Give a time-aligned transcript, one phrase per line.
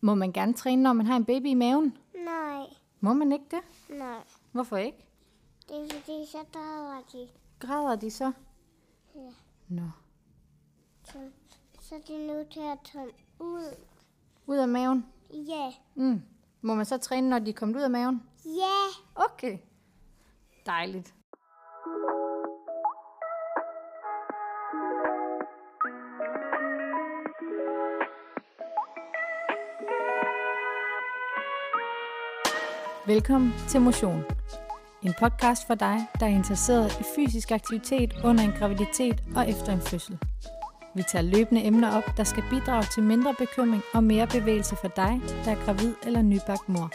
[0.00, 1.98] Må man gerne træne, når man har en baby i maven?
[2.24, 2.62] Nej,
[3.00, 3.60] Må man ikke det?
[3.98, 4.18] nej.
[4.52, 4.98] Hvorfor ikke?
[5.68, 7.28] Det er fordi, så drager de.
[7.58, 8.32] Græder de så?
[9.14, 9.30] Ja.
[9.68, 9.90] Nå.
[11.04, 11.18] Så,
[11.80, 13.06] så er de nødt til at tage
[13.40, 13.64] ud.
[14.46, 15.06] Ud af maven?
[15.30, 15.72] Ja.
[15.94, 16.22] Mm.
[16.60, 18.22] Må man så træne, når de er kommet ud af maven?
[18.44, 18.86] Ja.
[19.14, 19.58] Okay.
[20.66, 21.14] Dejligt.
[33.08, 34.24] Velkommen til Motion.
[35.02, 39.72] En podcast for dig, der er interesseret i fysisk aktivitet under en graviditet og efter
[39.72, 40.18] en fødsel.
[40.94, 44.88] Vi tager løbende emner op, der skal bidrage til mindre bekymring og mere bevægelse for
[44.88, 46.90] dig, der er gravid eller nybagt mor.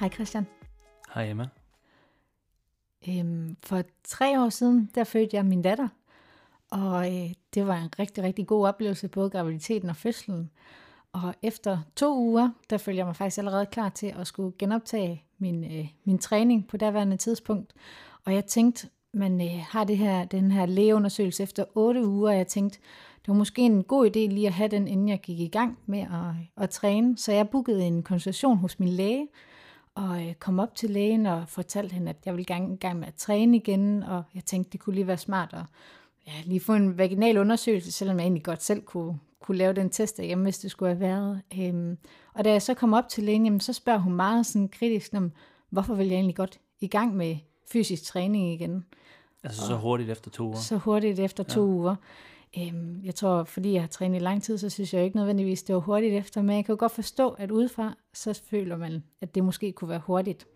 [0.00, 0.46] Hej Christian.
[1.14, 1.59] Hej Emma.
[3.08, 5.88] Øhm, for tre år siden, der fødte jeg min datter,
[6.70, 10.50] og øh, det var en rigtig, rigtig god oplevelse, både graviditeten og fødslen.
[11.12, 15.24] Og efter to uger, der følte jeg mig faktisk allerede klar til at skulle genoptage
[15.38, 17.72] min, øh, min træning på daværende tidspunkt.
[18.24, 22.36] Og jeg tænkte, man øh, har det her, den her lægeundersøgelse efter otte uger, og
[22.36, 22.78] jeg tænkte,
[23.20, 25.78] det var måske en god idé lige at have den, inden jeg gik i gang
[25.86, 27.18] med at, at træne.
[27.18, 29.28] Så jeg bookede en konsultation hos min læge,
[30.00, 32.98] og øh, kom op til lægen og fortalte hende, at jeg ville gerne i gang
[32.98, 35.62] med at træne igen, og jeg tænkte, det kunne lige være smart at
[36.26, 39.90] ja, lige få en vaginal undersøgelse, selvom jeg egentlig godt selv kunne, kunne lave den
[39.90, 41.42] test derhjemme, hvis det skulle have været.
[41.58, 41.98] Øhm,
[42.34, 45.14] og da jeg så kom op til lægen, jamen, så spørger hun meget sådan kritisk
[45.14, 45.32] om,
[45.70, 47.36] hvorfor vil jeg egentlig godt i gang med
[47.72, 48.84] fysisk træning igen,
[49.44, 50.56] Altså så hurtigt efter to uger.
[50.56, 51.96] så hurtigt efter to uger.
[52.58, 55.62] Øhm, jeg tror, fordi jeg har trænet i lang tid, så synes jeg ikke nødvendigvis,
[55.62, 59.04] det var hurtigt efter, men jeg kan jo godt forstå, at udefra, så føler man,
[59.20, 60.46] at det måske kunne være hurtigt.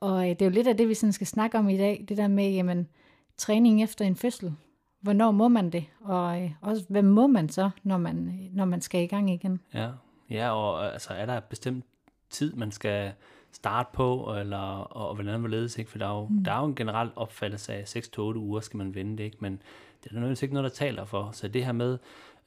[0.00, 2.04] Og øh, det er jo lidt af det, vi sådan skal snakke om i dag,
[2.08, 2.88] det der med, jamen,
[3.36, 4.54] træning efter en fødsel.
[5.00, 5.84] Hvornår må man det?
[6.00, 9.30] Og øh, også, hvad må man så, når man, øh, når man skal i gang
[9.30, 9.60] igen?
[9.74, 9.90] Ja,
[10.30, 11.84] ja og øh, altså, er der et bestemt
[12.30, 13.12] tid, man skal
[13.52, 15.90] starte på, eller, og, og hvordan hvorledes, ikke?
[15.90, 16.44] For der er, jo, mm.
[16.44, 19.36] der er jo en generel opfattelse af, at 6-8 uger skal man vente, ikke?
[19.40, 21.30] Men det er der nødvendigvis ikke noget, der taler for.
[21.32, 21.98] Så det her med,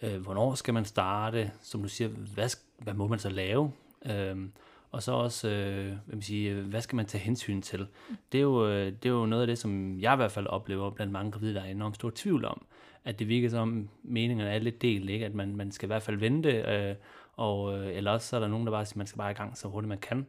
[0.01, 3.71] øh, hvornår skal man starte, som du siger, hvad, hvad må man så lave?
[4.05, 4.51] Øhm,
[4.91, 7.88] og så også, øh, hvad, man sige, øh, hvad skal man tage hensyn til?
[8.31, 10.47] Det er, jo, øh, det er jo noget af det, som jeg i hvert fald
[10.47, 12.65] oplever blandt mange gravide, der er enormt stor tvivl om.
[13.05, 15.25] At det virker som, meningerne er lidt delt, ikke?
[15.25, 16.95] At man, man skal i hvert fald vente, øh,
[17.35, 19.31] og, øh, eller også så er der nogen, der bare siger, at man skal bare
[19.31, 20.25] i gang så hurtigt man kan.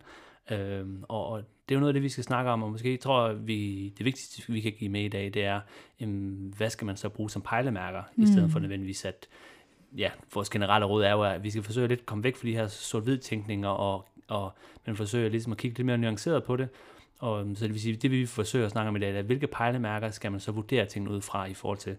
[0.51, 2.97] Øh, og, og det er jo noget af det, vi skal snakke om, og måske
[2.97, 5.61] tror jeg, vi, det vigtigste, vi kan give med i dag, det er,
[6.01, 8.23] jamen, hvad skal man så bruge som pejlemærker, mm.
[8.23, 9.29] i stedet for nødvendigvis at,
[9.97, 12.47] ja, vores generelle råd er jo, at vi skal forsøge lidt at komme væk fra
[12.47, 14.53] de her sort-hvid tænkninger, og, og
[14.87, 16.69] man forsøger ligesom at kigge lidt mere nuanceret på det.
[17.19, 19.47] Og, så det vil sige, det vi forsøge at snakke om i dag, er, hvilke
[19.47, 21.97] pejlemærker skal man så vurdere tingene ud fra i forhold til,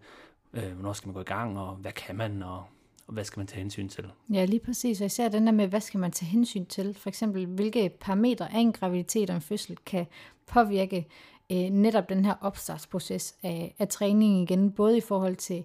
[0.53, 2.63] øh, hvornår skal man gå i gang, og hvad kan man, og,
[3.07, 4.05] og hvad skal man tage hensyn til.
[4.33, 5.01] Ja, lige præcis.
[5.01, 6.93] Og især den der med, hvad skal man tage hensyn til?
[6.93, 10.05] For eksempel, hvilke parametre af en graviditet og en fødsel kan
[10.47, 11.07] påvirke
[11.51, 15.63] øh, netop den her opstartsproces af, af træning igen, både i forhold til,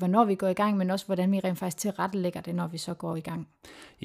[0.00, 2.78] hvornår vi går i gang, men også hvordan vi rent faktisk tilrettelægger det, når vi
[2.78, 3.48] så går i gang.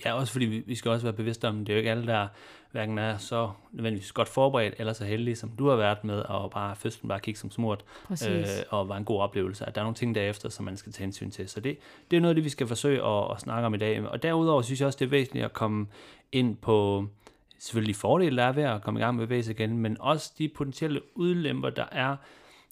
[0.06, 2.28] Ja, også fordi vi, skal også være bevidste om, det er jo ikke alle, der
[2.72, 6.52] hverken er så nødvendigvis godt forberedt, eller så heldige, som du har været med, og
[6.52, 8.30] bare fødslen bare kigge som smurt, Præcis.
[8.30, 9.66] øh, og var en god oplevelse.
[9.66, 11.50] At der er nogle ting derefter, som man skal tage hensyn til.
[11.50, 11.78] Så det,
[12.12, 14.10] det er noget af det, vi skal forsøge at, at snakke om i dag.
[14.10, 15.88] Og derudover synes jeg også, det er væsentligt at komme
[16.32, 17.06] ind på
[17.60, 20.34] selvfølgelig de fordele, der er ved at komme i gang med bevægelse igen, men også
[20.38, 22.16] de potentielle udlemper, der er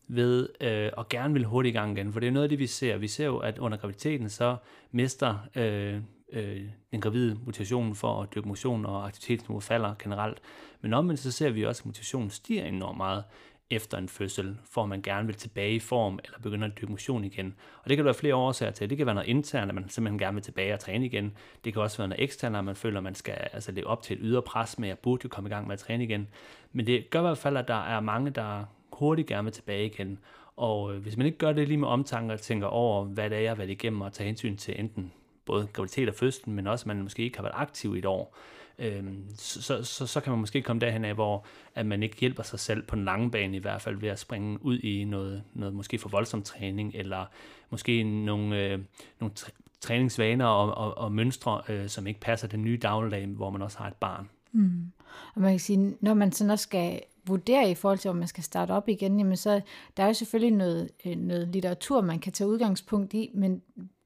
[0.07, 2.13] ved øh, at gerne vil hurtigt i gang igen.
[2.13, 2.97] For det er noget af det, vi ser.
[2.97, 4.55] Vi ser jo, at under graviditeten, så
[4.91, 6.01] mister øh,
[6.33, 10.37] øh, den gravide motivationen for at dyrke motion, og aktivitetsniveauet falder generelt.
[10.81, 13.23] Men omvendt så ser vi også, at motivationen stiger enormt meget
[13.69, 16.91] efter en fødsel, for at man gerne vil tilbage i form, eller begynder at dyrke
[16.91, 17.55] motion igen.
[17.83, 18.89] Og det kan der være flere årsager til.
[18.89, 21.33] Det kan være noget internt, at man simpelthen gerne vil tilbage og træne igen.
[21.65, 24.01] Det kan også være noget eksternt, at man føler, at man skal altså, leve op
[24.01, 26.27] til et ydre pres med, at burde jo komme i gang med at træne igen.
[26.71, 28.63] Men det gør i hvert fald, at der er mange, der
[28.99, 30.19] hurtigt gerne vil tilbage igen.
[30.55, 33.37] Og øh, hvis man ikke gør det lige med omtanke og tænker over, hvad det
[33.37, 35.11] er, jeg har været igennem, og tager hensyn til enten
[35.45, 38.05] både graviditet og fødslen, men også, at man måske ikke har været aktiv i et
[38.05, 38.37] år,
[38.79, 39.03] øh,
[39.37, 41.45] så, så, så, så kan man måske komme derhen af, hvor
[41.75, 44.19] at man ikke hjælper sig selv på den lange bane i hvert fald ved at
[44.19, 47.25] springe ud i noget, noget måske for voldsom træning, eller
[47.69, 48.79] måske nogle, øh,
[49.19, 53.49] nogle tr- træningsvaner og, og, og mønstre, øh, som ikke passer den nye dagligdag, hvor
[53.49, 54.29] man også har et barn.
[54.51, 54.91] Mm.
[55.35, 58.27] Og man kan sige, når man sådan også skal vurdere i forhold til, om man
[58.27, 59.61] skal starte op igen, jamen så
[59.97, 63.61] der er jo selvfølgelig noget, øh, noget litteratur, man kan tage udgangspunkt i, men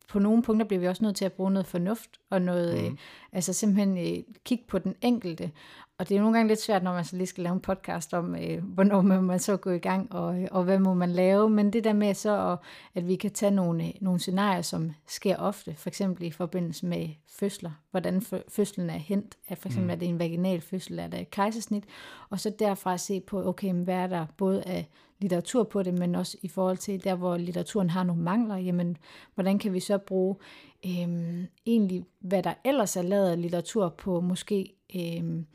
[0.07, 2.85] på nogle punkter bliver vi også nødt til at bruge noget fornuft, og noget, mm.
[2.85, 2.97] øh,
[3.31, 5.51] altså simpelthen øh, kigge på den enkelte.
[5.97, 8.13] og det er nogle gange lidt svært, når man så lige skal lave en podcast
[8.13, 11.11] om, øh, hvornår må man så gå i gang, og, øh, og hvad må man
[11.11, 11.49] lave.
[11.49, 12.57] Men det der med så, at,
[12.95, 16.85] at vi kan tage nogle, øh, nogle scenarier, som sker ofte, for eksempel i forbindelse
[16.85, 19.91] med fødsler, hvordan fødslen er hent, at for eksempel mm.
[19.91, 21.83] er det en vaginal fødsel, er det et kejsersnit,
[22.29, 24.89] og så derfra se på, okay, hvad er der både af
[25.19, 28.97] litteratur på det, men også i forhold til der, hvor litteraturen har nogle mangler, jamen,
[29.35, 30.35] hvordan kan vi så bruge
[30.85, 35.45] øhm, egentlig, hvad der ellers er lavet af litteratur på måske øhm,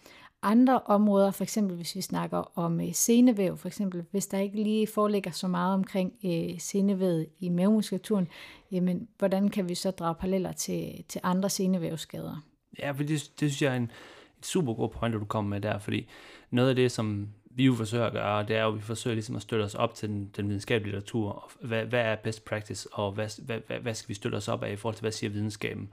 [0.43, 4.63] andre områder, for eksempel hvis vi snakker om øh, senevæv, for eksempel hvis der ikke
[4.63, 8.29] lige foreligger så meget omkring øh, senevævet i mavemuskulaturen,
[8.71, 12.45] jamen hvordan kan vi så drage paralleller til, til andre senevævsskader?
[12.79, 13.91] Ja, for det, det synes jeg er en,
[14.39, 16.09] et super god point, du kommer med der, fordi
[16.51, 19.15] noget af det, som vi jo forsøger at gøre, det er jo, at vi forsøger
[19.15, 21.51] ligesom at støtte os op til den, den videnskabelige litteratur.
[21.61, 24.73] Hvad, hvad er best practice, og hvad, hvad, hvad skal vi støtte os op af
[24.73, 25.93] i forhold til, hvad siger videnskaben?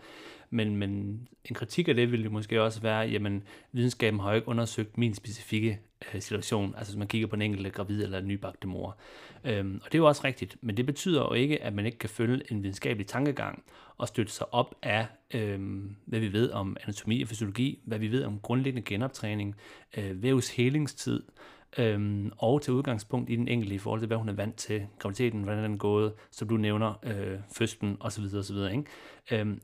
[0.49, 4.35] Men, men en kritik af det ville jo måske også være, jamen videnskaben har jo
[4.35, 5.79] ikke undersøgt min specifikke
[6.13, 8.97] øh, situation, altså hvis man kigger på en enkelt gravid eller en nybagte mor.
[9.43, 11.97] Øhm, og det er jo også rigtigt, men det betyder jo ikke, at man ikke
[11.97, 13.63] kan følge en videnskabelig tankegang
[13.97, 18.11] og støtte sig op af, øhm, hvad vi ved om anatomi og fysiologi, hvad vi
[18.11, 19.55] ved om grundlæggende genoptræning,
[19.97, 21.23] øh, vævshelingstid,
[21.77, 24.87] øhm, og til udgangspunkt i den enkelte i forhold til, hvad hun er vant til,
[24.99, 28.23] graviditeten, hvordan den er gået, som du nævner, øh, fødslen osv.
[28.37, 28.55] osv.
[28.55, 28.83] Ikke?
[29.31, 29.61] Øhm,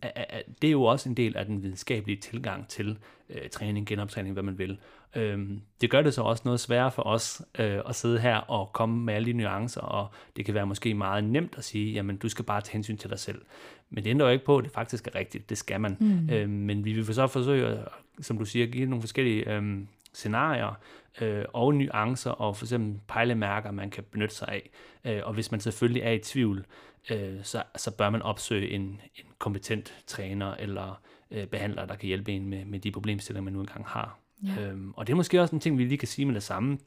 [0.62, 2.98] det er jo også en del af den videnskabelige tilgang til
[3.30, 4.80] øh, træning, genoptræning, hvad man vil.
[5.16, 8.74] Øhm, det gør det så også noget sværere for os øh, at sidde her og
[8.74, 12.18] komme med alle de nuancer, og det kan være måske meget nemt at sige, jamen
[12.18, 13.42] du skal bare tage hensyn til dig selv.
[13.90, 15.50] Men det ændrer jo ikke på, at det faktisk er rigtigt.
[15.50, 15.98] Det skal man.
[16.00, 16.30] Mm.
[16.30, 17.78] Øhm, men vi vil så forsøge,
[18.22, 20.80] som du siger, give nogle forskellige øhm, scenarier
[21.22, 24.70] øh, og nuancer og for eksempel pejlemærker, man kan benytte sig af.
[25.06, 26.66] Øh, og hvis man selvfølgelig er i tvivl,
[27.12, 28.82] øh, så, så bør man opsøge en,
[29.16, 31.02] en kompetent træner eller
[31.32, 34.20] øh, behandler, der kan hjælpe en med, med de problemstillinger, man nu engang har.
[34.44, 34.62] Ja.
[34.62, 36.78] Øhm, og det er måske også en ting, vi lige kan sige med det samme,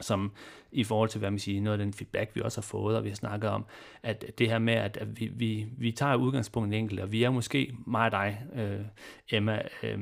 [0.00, 0.32] som
[0.72, 3.04] i forhold til, hvad man siger, noget af den feedback, vi også har fået, og
[3.04, 3.64] vi har snakket om,
[4.02, 7.22] at det her med, at, at vi, vi, vi tager udgangspunkt i enkelt, og vi
[7.22, 8.80] er måske, mig og dig, øh,
[9.30, 9.98] Emma, øh,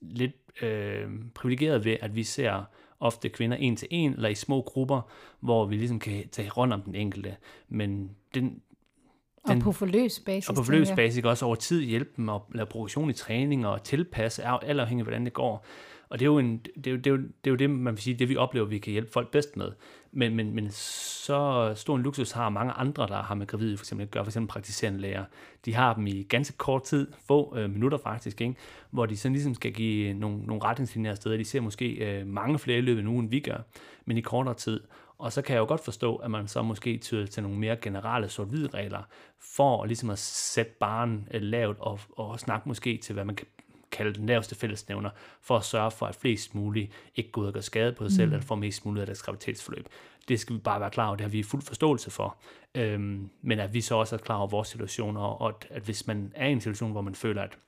[0.00, 2.64] lidt øh, privilegeret ved, at vi ser
[3.00, 5.10] ofte kvinder en til en, eller i små grupper,
[5.40, 7.36] hvor vi ligesom kan tage rundt om den enkelte.
[7.68, 8.62] Men den,
[9.46, 10.48] den, og på forløs basis.
[10.48, 13.82] Og på forløs basis også over tid hjælpe dem at lave progression i træning og
[13.82, 15.66] tilpasse, alt afhængig af hvordan det går.
[16.08, 17.70] Og det er, jo en, det, er jo, det, er jo, det er jo det,
[17.70, 19.72] man vil sige, det vi oplever, vi kan hjælpe folk bedst med.
[20.14, 23.84] Men, men, men så stor en luksus har mange andre, der har med gravide for
[23.84, 25.24] eksempel gør, for eksempel praktiserende læger.
[25.64, 28.54] De har dem i ganske kort tid, få øh, minutter faktisk, ikke?
[28.90, 31.36] hvor de sådan ligesom skal give nogle, nogle retningslinjer steder.
[31.36, 33.58] De ser måske øh, mange flere løb end ugen, vi gør,
[34.04, 34.80] men i kortere tid.
[35.18, 37.76] Og så kan jeg jo godt forstå, at man så måske tyder til nogle mere
[37.76, 39.02] generelle sort-hvid regler,
[39.56, 43.46] for ligesom at sætte barn øh, lavt og, og snakke måske til, hvad man kan
[43.92, 45.10] kalde den laveste fællesnævner,
[45.42, 48.16] for at sørge for, at flest muligt ikke går ud og gør skade på sig
[48.16, 48.32] selv, mm.
[48.32, 49.88] eller får mest muligt af deres graviditetsforløb.
[50.28, 52.36] Det skal vi bare være klar over, det har vi fuld forståelse for.
[52.74, 55.82] Øhm, men at vi så også er klar over vores situation, og, og at, at
[55.82, 57.58] hvis man er i en situation, hvor man føler, at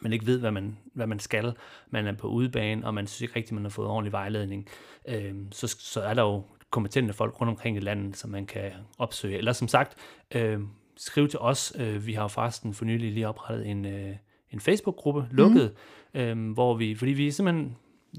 [0.00, 1.52] man ikke ved, hvad man, hvad man skal,
[1.90, 4.68] man er på udebane, og man synes ikke rigtigt, man har fået ordentlig vejledning,
[5.08, 8.72] øhm, så, så er der jo kompetente folk rundt omkring i landet, som man kan
[8.98, 9.38] opsøge.
[9.38, 9.98] Eller som sagt,
[10.34, 10.60] øh,
[10.96, 11.72] skriv til os.
[11.78, 14.16] Øh, vi har jo faktisk for nylig lige oprettet en, øh,
[14.54, 15.72] en Facebook-gruppe, lukket,
[16.14, 16.20] mm.
[16.20, 17.76] øhm, hvor vi, fordi vi simpelthen,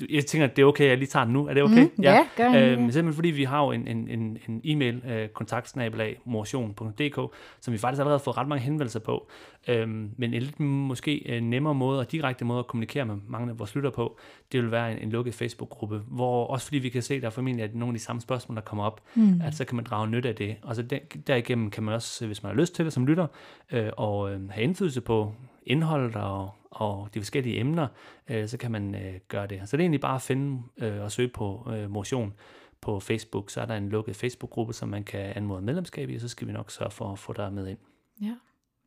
[0.09, 1.47] jeg tænker, at det er okay, jeg lige tager den nu.
[1.47, 1.83] Er det okay?
[1.83, 5.01] Mm, ja, ja, gør øhm, Simpelthen fordi vi har jo en, en, en, en e-mail,
[5.09, 9.27] øh, kontaktsnabelag, motion.dk, som vi faktisk allerede har fået ret mange henvendelser på.
[9.67, 13.49] Øhm, men en lidt måske øh, nemmere måde og direkte måde at kommunikere med mange
[13.49, 14.17] af vores lytter på,
[14.51, 17.31] det vil være en, en lukket Facebook-gruppe, hvor også fordi vi kan se, der er
[17.31, 19.41] formentlig at nogle af de samme spørgsmål, der kommer op, mm.
[19.43, 20.55] at så kan man drage nytte af det.
[20.61, 23.27] Og så der, derigennem kan man også, hvis man har lyst til det som lytter,
[23.71, 25.33] øh, og øh, have indflydelse på
[25.65, 27.87] indholdet og, og de forskellige emner,
[28.29, 29.61] øh, så kan man øh, gøre det.
[29.65, 32.33] Så det er egentlig bare at finde øh, og søge på øh, motion
[32.81, 36.21] på Facebook, så er der en lukket Facebook-gruppe, som man kan anmode medlemskab i, og
[36.21, 37.77] så skal vi nok sørge for at få dig med ind.
[38.21, 38.35] Ja,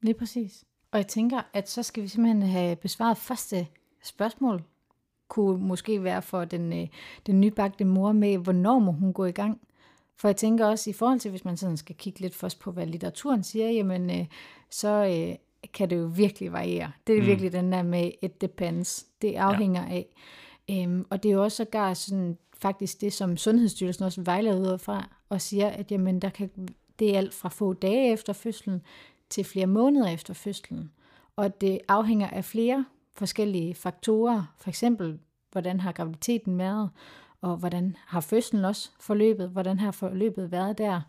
[0.01, 0.65] lige præcis.
[0.91, 3.67] Og jeg tænker, at så skal vi simpelthen have besvaret første
[4.03, 4.63] spørgsmål,
[5.29, 6.89] kunne måske være for den, øh,
[7.27, 9.61] den nybagte mor med, hvornår må hun gå i gang?
[10.17, 12.73] For jeg tænker også, i forhold til, hvis man sådan skal kigge lidt først på,
[12.73, 14.27] hvad litteraturen siger, jamen, øh,
[14.71, 15.37] så øh,
[15.75, 16.93] kan det jo virkelig variere.
[17.07, 17.27] Det er mm.
[17.27, 19.07] virkelig den der med, it depends.
[19.23, 19.95] Det afhænger ja.
[19.95, 20.07] af.
[20.71, 24.79] Øhm, og det er jo også sågar sådan, faktisk det, som Sundhedsstyrelsen også vejleder ud
[24.79, 26.51] fra, og siger, at jamen, der kan,
[26.99, 28.83] det er alt fra få dage efter fødslen
[29.31, 30.93] til flere måneder efter fødslen.
[31.37, 32.85] Og det afhænger af flere
[33.15, 35.19] forskellige faktorer, for eksempel,
[35.53, 36.91] hvordan har graviditeten været,
[37.41, 41.01] og hvordan har fødslen også forløbet, hvordan har forløbet været der.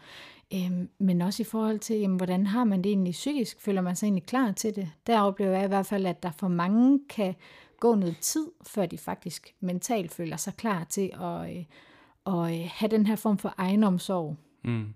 [0.54, 3.62] Øhm, men også i forhold til, jamen, hvordan har man det egentlig psykisk?
[3.62, 4.92] Føler man sig egentlig klar til det?
[5.08, 7.36] Der oplever jeg i hvert fald, at der for mange kan
[7.80, 11.66] gå noget tid, før de faktisk mentalt føler sig klar til at, øh,
[12.28, 14.38] at øh, have den her form for egenomsorg.
[14.64, 14.94] Mm.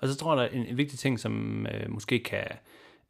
[0.00, 2.46] Og så tror jeg, der er en, en vigtig ting, som øh, måske kan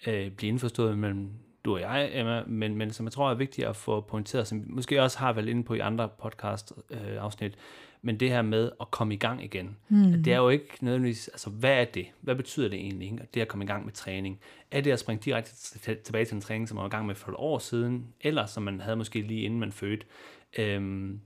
[0.06, 1.30] øh, blive indforstået mellem
[1.64, 4.60] du og jeg, Emma, men, men som jeg tror er vigtigt at få pointeret, som
[4.60, 7.58] vi måske også har været inde på i andre podcast-afsnit, øh,
[8.08, 9.76] men det her med at komme i gang igen.
[9.88, 10.22] Mm.
[10.22, 12.06] Det er jo ikke nødvendigvis, altså hvad er det?
[12.20, 13.28] Hvad betyder det egentlig, ikke?
[13.34, 14.40] det at komme i gang med træning?
[14.70, 15.50] Er det at springe direkte
[16.04, 18.46] tilbage til en træning, som man var i gang med for et år siden, eller
[18.46, 20.06] som man havde måske lige inden man fødte?
[20.58, 21.20] Øhm,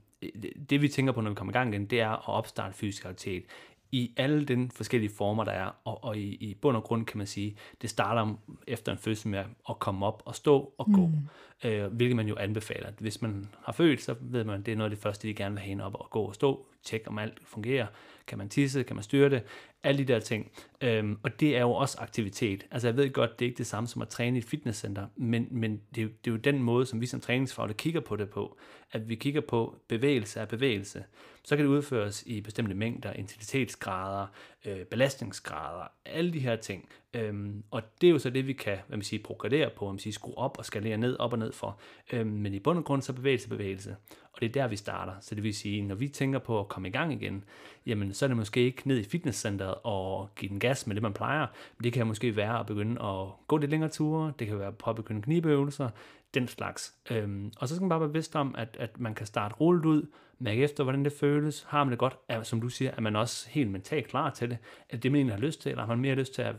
[0.71, 3.05] det vi tænker på, når vi kommer i gang igen, det er at opstarte fysisk
[3.05, 3.45] aktivitet
[3.93, 7.19] i alle den forskellige former, der er, og, og i, i bund og grund kan
[7.19, 8.35] man sige, det starter
[8.67, 11.29] efter en fødsel med at komme op og stå og gå, mm
[11.65, 12.89] øh, hvilket man jo anbefaler.
[12.99, 15.35] Hvis man har født, så ved man, at det er noget af det første, de
[15.35, 17.87] gerne vil have op og gå og stå, tjekke om alt fungerer,
[18.27, 19.43] kan man tisse, kan man styre det,
[19.83, 20.51] alle de der ting.
[20.81, 22.67] Øhm, og det er jo også aktivitet.
[22.71, 25.07] Altså jeg ved godt, det er ikke det samme som at træne i et fitnesscenter,
[25.17, 28.01] men, men det, er jo, det er jo den måde, som vi som træningsfaglige kigger
[28.01, 28.59] på det på,
[28.93, 31.05] at vi kigger på bevægelse af bevægelse.
[31.45, 34.27] Så kan det udføres i bestemte mængder, intensitetsgrader,
[34.65, 36.89] øh, belastningsgrader, alle de her ting.
[37.15, 39.93] Øhm, og det er jo så det, vi kan hvad man siger, progredere på, hvad
[39.93, 41.79] man siger, skrue op og skalere ned, op og ned for.
[42.13, 43.97] Øhm, men i bund og grund så bevægelse, bevægelse.
[44.33, 45.13] Og det er der, vi starter.
[45.21, 47.45] Så det vil sige, når vi tænker på at komme i gang igen,
[47.87, 51.03] jamen så er det måske ikke ned i fitnesscenteret og give den gas med det,
[51.03, 51.47] man plejer.
[51.79, 54.69] Men det kan måske være at begynde at gå lidt længere ture, det kan være
[54.69, 55.89] at påbegynde knibeøvelser,
[56.35, 56.95] den slags.
[57.11, 59.87] Øhm, og så skal man bare være bevidst om, at, at man kan starte roligt
[59.87, 60.07] ud,
[60.39, 61.67] mærke efter, hvordan det føles.
[61.69, 64.51] Har man det godt, er, som du siger, er man også helt mentalt klar til
[64.51, 64.59] det?
[64.91, 66.55] at det, man egentlig har lyst til, eller har man mere lyst til at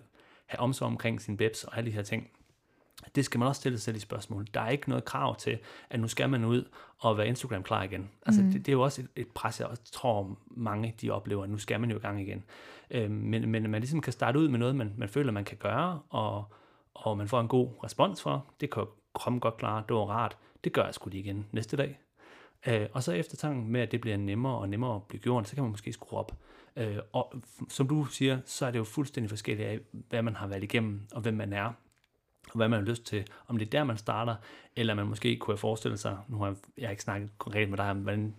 [0.46, 2.30] have omsorg omkring sin bebs og alle de her ting?
[3.16, 4.48] Det skal man også stille sig selv i spørgsmål.
[4.54, 5.60] Der er ikke noget krav til,
[5.90, 6.64] at nu skal man ud
[7.00, 8.10] og være Instagram klar igen.
[8.26, 8.52] Altså, mm.
[8.52, 11.50] det, det er jo også et, et pres, jeg også tror mange de oplever, at
[11.50, 12.44] nu skal man jo i gang igen.
[12.92, 15.58] Øhm, men, men man ligesom kan starte ud med noget, man, man føler, man kan
[15.58, 16.46] gøre, og,
[16.94, 18.46] og man får en god respons for.
[18.62, 18.86] Det kan
[19.16, 20.38] kroppen godt klare, det var rart.
[20.64, 22.00] Det gør jeg sgu lige igen næste dag.
[22.68, 25.56] Øh, og så eftertanken med, at det bliver nemmere og nemmere at blive gjort, så
[25.56, 26.32] kan man måske skrue op.
[26.78, 27.34] Øh, og
[27.70, 31.02] som du siger, så er det jo fuldstændig forskelligt af, hvad man har været igennem,
[31.12, 31.66] og hvem man er,
[32.50, 33.28] og hvad man har lyst til.
[33.48, 34.36] Om det er der, man starter,
[34.76, 37.70] eller man måske kunne have forestillet sig, nu har jeg, jeg har ikke snakket konkret
[37.70, 38.36] med dig om, hvordan,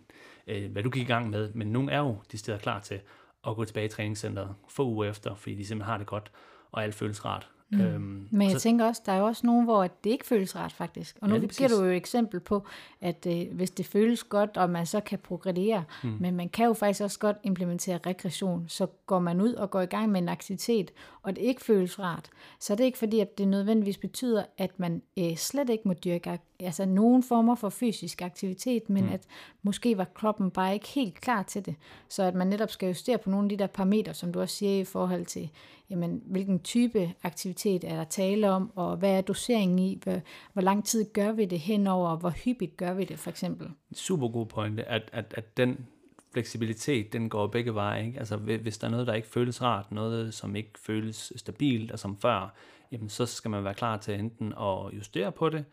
[0.46, 3.00] øh, hvad du gik i gang med, men nogen er jo de steder klar til
[3.46, 6.30] at gå tilbage i træningscenteret få uger efter, fordi de simpelthen har det godt,
[6.72, 7.50] og alt føles rart.
[7.70, 7.80] Mm.
[7.80, 10.56] Øhm, Men jeg så, tænker også, der er jo også nogen, hvor det ikke føles
[10.56, 11.18] rart faktisk.
[11.20, 12.66] Og nu ja, giver du jo et eksempel på,
[13.00, 16.16] at øh, hvis det føles godt, og man så kan progredere, mm.
[16.20, 19.80] men man kan jo faktisk også godt implementere regression, så går man ud og går
[19.80, 20.90] i gang med en aktivitet,
[21.22, 22.30] og det ikke føles rart,
[22.60, 25.94] så er det ikke fordi, at det nødvendigvis betyder, at man øh, slet ikke må
[25.94, 26.30] dyrke
[26.60, 29.12] altså nogen former for fysisk aktivitet, men mm.
[29.12, 29.26] at
[29.62, 31.74] måske var kroppen bare ikke helt klar til det.
[32.08, 34.56] Så at man netop skal justere på nogle af de der parametre, som du også
[34.56, 35.50] siger i forhold til,
[35.90, 40.20] jamen, hvilken type aktivitet er der tale om, og hvad er doseringen i, hvor,
[40.52, 43.70] hvor lang tid gør vi det henover, og hvor hyppigt gør vi det for eksempel.
[43.92, 45.86] Super god pointe, at, at, at den
[46.32, 48.06] fleksibilitet, den går begge veje.
[48.06, 48.18] Ikke?
[48.18, 51.98] Altså hvis der er noget, der ikke føles rart, noget som ikke føles stabilt og
[51.98, 52.54] som før,
[52.92, 55.64] jamen så skal man være klar til enten at justere på det,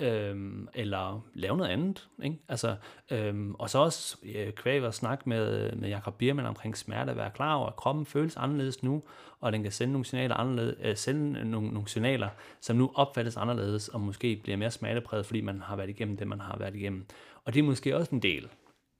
[0.00, 2.08] øhm, eller lave noget andet.
[2.22, 2.36] Ikke?
[2.48, 2.76] Altså,
[3.10, 7.16] øhm, og så også øh, kvæg og snakke med, med Jacob Biermann omkring smerte, at
[7.16, 9.02] være klar over, at kroppen føles anderledes nu,
[9.40, 12.28] og den kan sende nogle signaler, anderledes, øh, sende nogle, nogle signaler,
[12.60, 16.28] som nu opfattes anderledes, og måske bliver mere smertepræget, fordi man har været igennem det,
[16.28, 17.06] man har været igennem.
[17.44, 18.48] Og det er måske også en del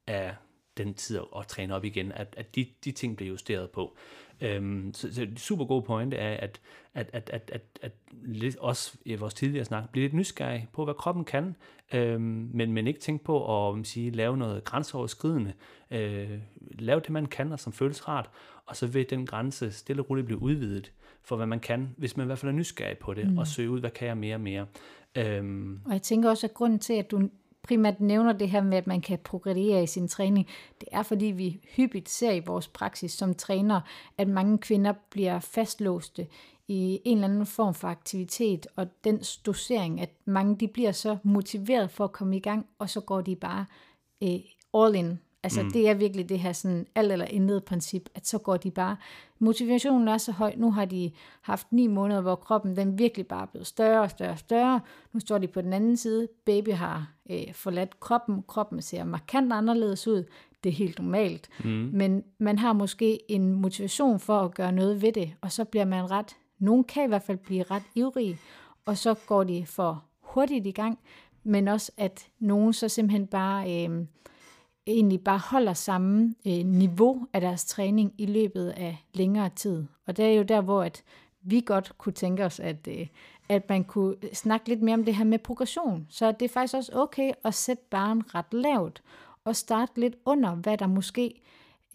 [0.07, 0.35] af
[0.79, 3.97] den tid at, træne op igen, at, at de, de ting bliver justeret på.
[4.41, 6.61] Øhm, så, så det super gode pointe er, at,
[6.95, 7.93] at, at, at, at, at
[8.23, 11.57] lidt også i vores tidligere snak, blive lidt nysgerrig på, hvad kroppen kan,
[11.95, 15.53] øhm, men, men ikke tænke på at sige, lave noget grænseoverskridende.
[15.91, 16.39] Øh,
[16.79, 18.31] lave det, man kan, og som føles rart,
[18.67, 20.93] og så vil den grænse stille og roligt blive udvidet
[21.23, 23.39] for, hvad man kan, hvis man i hvert fald er nysgerrig på det, mm.
[23.39, 24.67] og søge ud, hvad kan jeg mere og mere.
[25.17, 27.29] Øhm, og jeg tænker også, at grunden til, at du
[27.63, 30.47] primært nævner det her med, at man kan progredere i sin træning,
[30.81, 33.81] det er fordi vi hyppigt ser i vores praksis som træner,
[34.19, 36.27] at mange kvinder bliver fastlåste
[36.69, 41.17] i en eller anden form for aktivitet, og den dosering, at mange de bliver så
[41.23, 43.67] motiveret for at komme i gang, og så går de bare
[44.23, 44.41] øh,
[44.75, 45.19] all in.
[45.43, 45.71] Altså mm.
[45.71, 48.97] det er virkelig det her sådan alt eller intet princip, at så går de bare.
[49.39, 50.55] Motivationen er så høj.
[50.57, 54.11] Nu har de haft ni måneder, hvor kroppen den virkelig bare er blevet større og
[54.11, 54.81] større og større.
[55.13, 56.29] Nu står de på den anden side.
[56.45, 58.43] Baby har øh, forladt kroppen.
[58.49, 60.25] Kroppen ser markant anderledes ud.
[60.65, 61.49] Det er helt normalt.
[61.65, 61.91] Mm.
[61.93, 65.85] Men man har måske en motivation for at gøre noget ved det, og så bliver
[65.85, 68.39] man ret, nogen kan i hvert fald blive ret ivrige,
[68.87, 70.99] og så går de for hurtigt i gang,
[71.45, 73.87] men også at nogen så simpelthen bare...
[73.87, 74.07] Øh,
[74.93, 79.85] egentlig bare holder samme øh, niveau af deres træning i løbet af længere tid.
[80.07, 81.03] Og det er jo der, hvor at
[81.43, 83.07] vi godt kunne tænke os, at, øh,
[83.49, 86.07] at man kunne øh, snakke lidt mere om det her med progression.
[86.11, 89.03] Så det er faktisk også okay at sætte barn ret lavt,
[89.45, 91.43] og starte lidt under, hvad der måske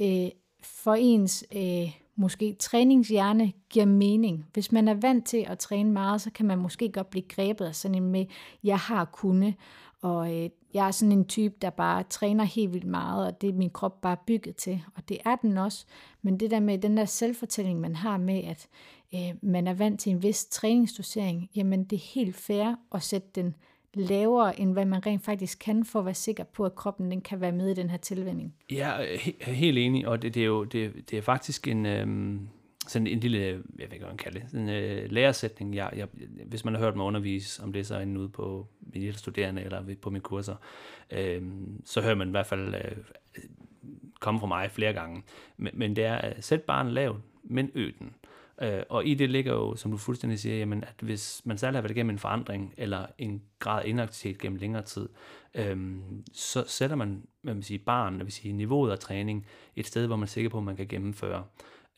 [0.02, 0.30] øh,
[0.64, 4.46] for ens øh, måske træningshjerne giver mening.
[4.54, 7.66] Hvis man er vant til at træne meget, så kan man måske godt blive grebet
[7.66, 8.26] af sådan en med,
[8.64, 9.56] jeg har kunne,
[10.02, 13.50] og øh, jeg er sådan en type, der bare træner helt vildt meget, og det
[13.50, 15.86] er min krop bare bygget til, og det er den også.
[16.22, 18.68] Men det der med den der selvfortælling, man har med, at
[19.15, 23.27] øh, man er vant til en vis træningsdosering, jamen det er helt fair at sætte
[23.36, 23.56] den
[23.94, 27.22] lavere, end hvad man rent faktisk kan, for at være sikker på, at kroppen den
[27.22, 28.53] kan være med i den her tilvænding.
[28.72, 32.38] Ja, he- helt enig, og det, det, er jo det, det er faktisk en, Øh
[32.88, 35.75] sådan en lille, jeg ved ikke, hvad man kalder det, en øh, læresætning.
[35.75, 36.08] Jeg, jeg,
[36.46, 39.96] hvis man har hørt mig undervise om det, så inde ude på mine studerende eller
[40.02, 40.56] på mine kurser,
[41.12, 41.42] øh,
[41.86, 42.98] så hører man i hvert fald øh,
[44.20, 45.24] komme fra mig flere gange.
[45.58, 48.16] Men, men det er øh, at sætte barnet lavt, men øg den.
[48.62, 51.78] Øh, og i det ligger jo, som du fuldstændig siger, jamen, at hvis man særlig
[51.78, 55.10] har været igennem en forandring, eller en grad af inaktivitet gennem længere tid,
[55.56, 55.96] øh,
[56.34, 60.08] så sætter man, hvad man siger, barn, det vil sige niveauet af træning, et sted,
[60.08, 61.44] hvor man er sikker på, at man kan gennemføre.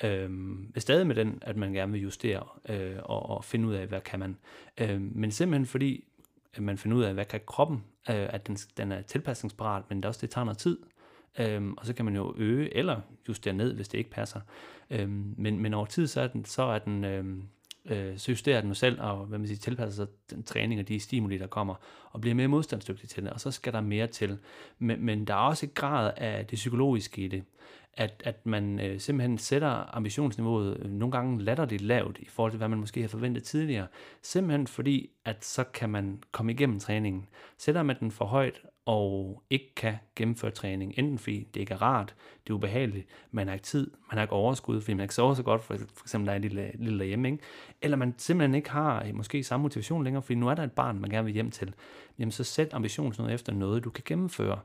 [0.03, 3.87] Øhm, stadig med den, at man gerne vil justere øh, og, og finde ud af,
[3.87, 4.37] hvad kan man.
[4.77, 6.03] Øhm, men simpelthen fordi,
[6.53, 9.97] at man finder ud af, hvad kan kroppen, øh, at den, den er tilpasningsparat, men
[9.97, 10.77] det også, det tager noget tid.
[11.39, 14.41] Øhm, og så kan man jo øge eller justere ned, hvis det ikke passer.
[14.89, 17.43] Øhm, men, men over tid, så er den, så er den øhm,
[17.85, 20.87] øh, så justerer den jo selv, og hvad man siger, tilpasser sig den træning og
[20.87, 21.75] de stimuli, der kommer,
[22.11, 24.37] og bliver mere modstandsdygtig til det, og så skal der mere til.
[24.79, 27.43] Men, men der er også et grad af det psykologiske i det,
[27.97, 32.57] at, at man øh, simpelthen sætter ambitionsniveauet øh, nogle gange latterligt lavt i forhold til,
[32.57, 33.87] hvad man måske har forventet tidligere.
[34.21, 37.27] Simpelthen fordi, at så kan man komme igennem træningen.
[37.57, 41.81] Sætter man den for højt, og ikke kan gennemføre træning, enten fordi det ikke er
[41.81, 45.15] rart, det er ubehageligt, man har ikke tid, man har ikke overskud, fordi man ikke
[45.15, 47.43] sover så godt, for, for eksempel der er en lille, lille derhjemme, ikke?
[47.81, 50.71] eller man simpelthen ikke har øh, måske samme motivation længere, fordi nu er der et
[50.71, 51.73] barn, man gerne vil hjem til,
[52.19, 54.59] jamen så sæt ambitionsniveauet efter noget, du kan gennemføre.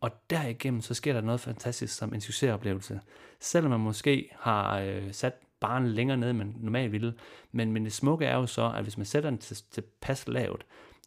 [0.00, 3.00] Og derigennem, så sker der noget fantastisk som en succesoplevelse.
[3.40, 7.14] Selvom man måske har øh, sat barnet længere ned, end man normalt ville.
[7.52, 10.28] Men, men det smukke er jo så, at hvis man sætter den til, til pas
[10.28, 10.66] lavt,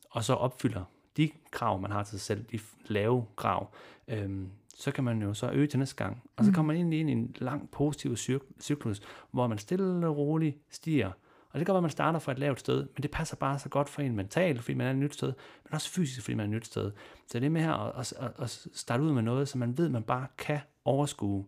[0.09, 0.83] og så opfylder
[1.17, 3.73] de krav, man har til sig selv, de lave krav,
[4.07, 6.23] øhm, så kan man jo så øge til næste gang.
[6.35, 8.15] Og så kommer man ind i en lang positiv
[8.61, 9.01] cyklus,
[9.31, 11.11] hvor man stille og roligt stiger.
[11.49, 13.59] Og det kan være, at man starter fra et lavt sted, men det passer bare
[13.59, 16.35] så godt for en mentalt, fordi man er et nyt sted, men også fysisk, fordi
[16.35, 16.91] man er et nyt sted.
[17.27, 20.03] Så det med her at, at, at starte ud med noget, som man ved, man
[20.03, 21.45] bare kan overskue.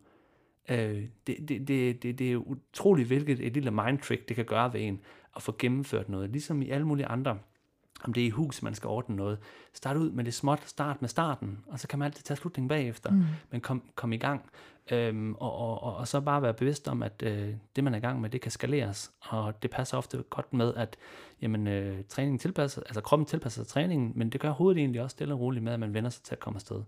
[0.70, 4.46] Øh, det, det, det, det, det er utroligt, hvilket et lille mind trick, det kan
[4.46, 5.00] gøre ved en,
[5.36, 6.30] at få gennemført noget.
[6.30, 7.38] Ligesom i alle mulige andre
[8.04, 9.38] om det er i hus, man skal ordne noget.
[9.74, 12.68] Start ud med det småt, start med starten, og så kan man altid tage slutningen
[12.68, 13.24] bagefter, mm.
[13.52, 14.50] men kom, kom i gang.
[14.92, 17.98] Øhm, og, og, og, og så bare være bevidst om, at øh, det, man er
[17.98, 20.98] i gang med, det kan skaleres, og det passer ofte godt med, at
[21.42, 25.14] jamen, øh, træningen tilpasser, altså kroppen tilpasser sig træningen, men det gør hovedet egentlig også
[25.14, 26.82] stille og roligt med, at man vender sig til at komme afsted.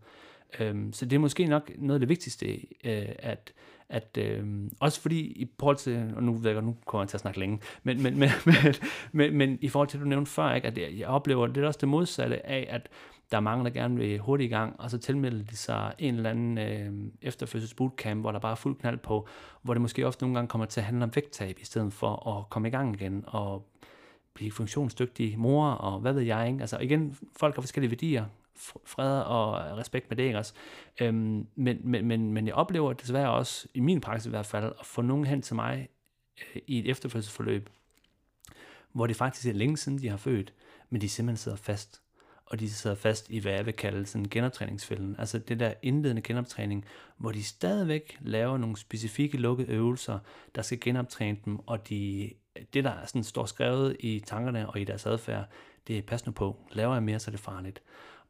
[0.60, 2.46] Øhm, så det er måske nok noget af det vigtigste,
[2.84, 3.54] øh, at,
[3.90, 7.18] at øh, også fordi i forhold til, og nu ved jeg nu kommer jeg til
[7.18, 8.76] at snakke længe, men, men, men, men,
[9.12, 11.64] men, men i forhold til, at du nævnte før, ikke, at jeg, jeg oplever, det
[11.64, 12.90] er også det modsatte af, at
[13.32, 16.16] der er mange, der gerne vil hurtigt i gang, og så tilmelder de sig en
[16.16, 19.28] eller anden øh, efterfødsels bootcamp, hvor der bare er fuld knald på,
[19.62, 22.38] hvor det måske ofte nogle gange kommer til at handle om vægttab, i stedet for
[22.38, 23.68] at komme i gang igen, og
[24.34, 26.62] blive funktionsdygtig mor, og hvad ved jeg, ikke?
[26.62, 28.26] Altså igen, folk har forskellige værdier,
[28.86, 30.54] fred og respekt med det, ikke også?
[31.02, 34.74] Øhm, men, men, men, men jeg oplever desværre også, i min praksis i hvert fald,
[34.80, 35.90] at få nogen hen til mig
[36.56, 37.70] øh, i et efterfølgelsesforløb,
[38.92, 40.54] hvor det faktisk er længe siden, de har født,
[40.90, 42.02] men de simpelthen sidder fast.
[42.46, 45.16] Og de sidder fast i, hvad jeg vil kalde sådan genoptræningsfælden.
[45.20, 46.86] Altså det der indledende genoptræning,
[47.18, 50.20] hvor de stadigvæk laver nogle specifikke lukkede øvelser,
[50.56, 52.32] der skal genoptræne dem, og de,
[52.74, 55.46] det der sådan står skrevet i tankerne og i deres adfærd,
[55.88, 56.58] det er pas nu på.
[56.72, 57.82] Laver jeg mere, så er det farligt.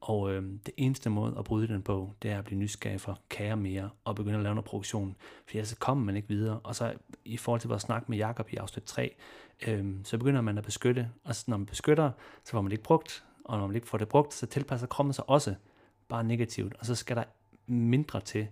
[0.01, 3.19] Og øh, det eneste måde at bryde den på, det er at blive nysgerrig for
[3.29, 5.15] kære mere og begynde at lave noget produktion.
[5.47, 6.59] For ellers kommer man ikke videre.
[6.63, 6.93] Og så
[7.25, 9.15] i forhold til vores snak med Jakob i afsnit 3,
[9.67, 11.09] øh, så begynder man at beskytte.
[11.23, 12.11] Og så når man beskytter,
[12.43, 13.23] så får man det ikke brugt.
[13.45, 15.55] Og når man ikke får det brugt, så tilpasser kroppen sig også
[16.07, 16.73] bare negativt.
[16.79, 17.23] Og så skal der
[17.67, 18.47] mindre til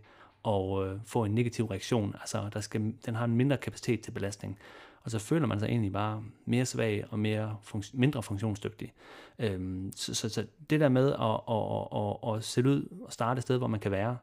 [0.48, 2.16] at øh, få en negativ reaktion.
[2.20, 4.60] Altså der skal, den har en mindre kapacitet til belastning
[5.04, 8.94] og så føler man sig egentlig bare mere svag og mere fun- mindre funktionsdygtig.
[9.40, 11.64] Øhm, så, så, så det der med at, at,
[11.96, 14.18] at, at, at sætte ud og starte et sted, hvor man kan være,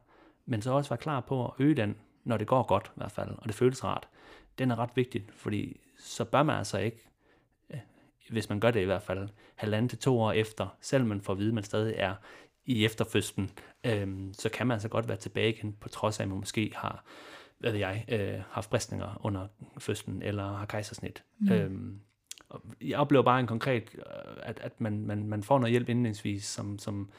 [0.45, 3.11] men så også være klar på at øge den, når det går godt i hvert
[3.11, 4.07] fald, og det føles rart,
[4.57, 7.09] den er ret vigtig, fordi så bør man altså ikke,
[7.73, 7.79] øh,
[8.29, 11.33] hvis man gør det i hvert fald, halvanden til to år efter, selvom man får
[11.33, 12.15] at vide, at man stadig er
[12.65, 13.51] i efterfødslen,
[13.83, 16.71] øhm, så kan man altså godt være tilbage igen, på trods af, at man måske
[16.75, 17.03] har
[17.59, 19.47] hvad ved jeg, øh, haft bristninger under
[19.79, 21.23] fødslen, eller har kejsersnit.
[21.39, 21.51] Mm.
[21.51, 21.99] Øhm,
[22.49, 25.89] og jeg oplever bare en konkret, øh, at, at man, man, man får noget hjælp
[25.89, 27.11] indlægsvis, som, som,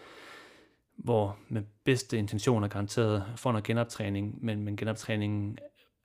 [0.97, 5.59] hvor med bedste intentioner garanteret får noget genoptræning, men, men genoptræningen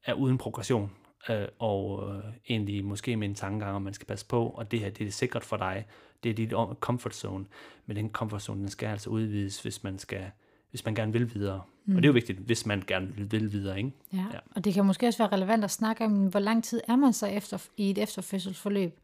[0.05, 0.91] er uden progression,
[1.29, 4.79] øh, og øh, egentlig måske med en tankegang, om man skal passe på, og det
[4.79, 5.85] her det er sikkert for dig,
[6.23, 7.45] det er dit comfort zone,
[7.85, 10.31] men den comfort zone, den skal altså udvides, hvis man skal
[10.73, 11.61] hvis man gerne vil videre.
[11.85, 11.95] Mm.
[11.95, 13.77] Og det er jo vigtigt, hvis man gerne vil videre.
[13.77, 13.91] Ikke?
[14.13, 14.17] Ja.
[14.17, 16.95] ja, og det kan måske også være relevant at snakke om, hvor lang tid er
[16.95, 18.99] man så efter, i et efterfødselsforløb.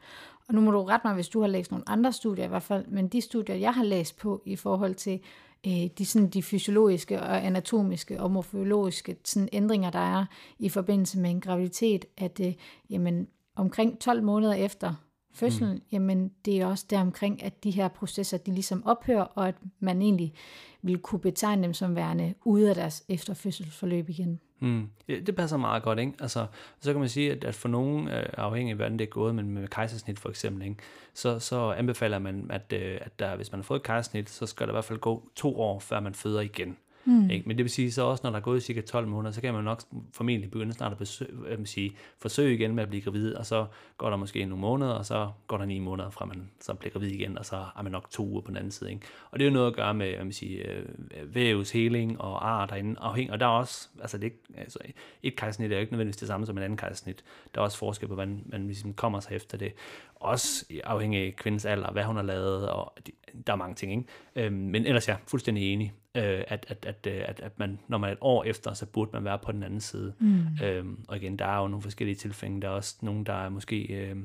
[0.47, 2.63] Og nu må du rette mig, hvis du har læst nogle andre studier i hvert
[2.63, 5.19] fald, men de studier, jeg har læst på i forhold til
[5.67, 10.25] øh, de, sådan, de fysiologiske og anatomiske og morfologiske sådan, ændringer, der er
[10.59, 12.53] i forbindelse med en graviditet, at øh,
[12.89, 14.93] jamen, omkring 12 måneder efter
[15.39, 15.81] fødslen, mm.
[15.91, 19.55] jamen det er også der omkring, at de her processer, de ligesom ophører, og at
[19.79, 20.33] man egentlig
[20.81, 24.39] vil kunne betegne dem som værende ude af deres efterfødselsforløb igen.
[24.59, 24.89] Mm.
[25.07, 26.13] Det passer meget godt, ikke?
[26.19, 26.45] Altså,
[26.79, 29.35] så kan man sige, at, at for nogen, øh, afhængig af hvordan det er gået,
[29.35, 30.75] men med kejsersnit for eksempel, ikke?
[31.13, 34.67] Så, så anbefaler man, at, øh, at der, hvis man har fået kejsersnit, så skal
[34.67, 36.77] der i hvert fald gå to år, før man føder igen.
[37.09, 37.29] Mm.
[37.29, 37.47] Ikke?
[37.47, 39.53] Men det vil sige så også, når der er gået cirka 12 måneder, så kan
[39.53, 39.81] man nok
[40.13, 43.65] formentlig begynde snart at besøge, øh, sige, forsøge igen med at blive gravid, og så
[43.97, 46.91] går der måske nogle måneder, og så går der ni måneder fra man så bliver
[46.91, 48.91] gravid igen, og så er man nok to uger på den anden side.
[48.91, 49.05] Ikke?
[49.31, 52.65] Og det er jo noget at gøre med hvad man siger, øh, vævsheling og ar
[52.65, 54.79] derinde, afhæng, og der er også, altså, det, altså
[55.23, 57.23] et kejsersnit er jo ikke nødvendigvis det samme som en anden kejsersnit.
[57.55, 59.73] Der er også forskel på, hvordan man ligesom kommer sig efter det.
[60.15, 63.11] Også afhængig af kvindens alder, hvad hun har lavet, og de,
[63.47, 63.91] der er mange ting.
[63.91, 64.47] Ikke?
[64.47, 67.97] Øhm, men ellers ja, fuldstændig enig øh, at, at, at, øh, at, at man, når
[67.97, 70.13] man er et år efter, så burde man være på den anden side.
[70.19, 70.45] Mm.
[70.63, 72.61] Øhm, og igen, der er jo nogle forskellige tilfælde.
[72.61, 74.15] Der er også nogen, der er måske øh,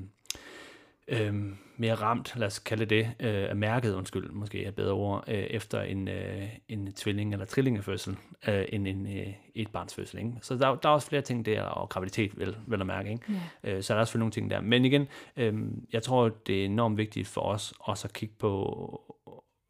[1.09, 1.35] øh,
[1.77, 5.25] mere ramt, lad os kalde det øh, er mærket, undskyld, måske er et bedre ord,
[5.29, 8.17] øh, efter en, øh, en tvilling- eller trillingefødsel,
[8.49, 10.19] øh, end en øh, et barns fødsel.
[10.19, 10.33] Ikke?
[10.43, 13.11] Så der, der er også flere ting der, og graviditet vel, vel at mærke.
[13.11, 13.33] Ikke?
[13.65, 13.77] Yeah.
[13.77, 14.61] Øh, så er der også nogle ting der.
[14.61, 15.55] Men igen, øh,
[15.93, 18.63] jeg tror, det er enormt vigtigt for os også at kigge på,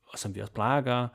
[0.08, 1.08] og som vi også plejer at gøre,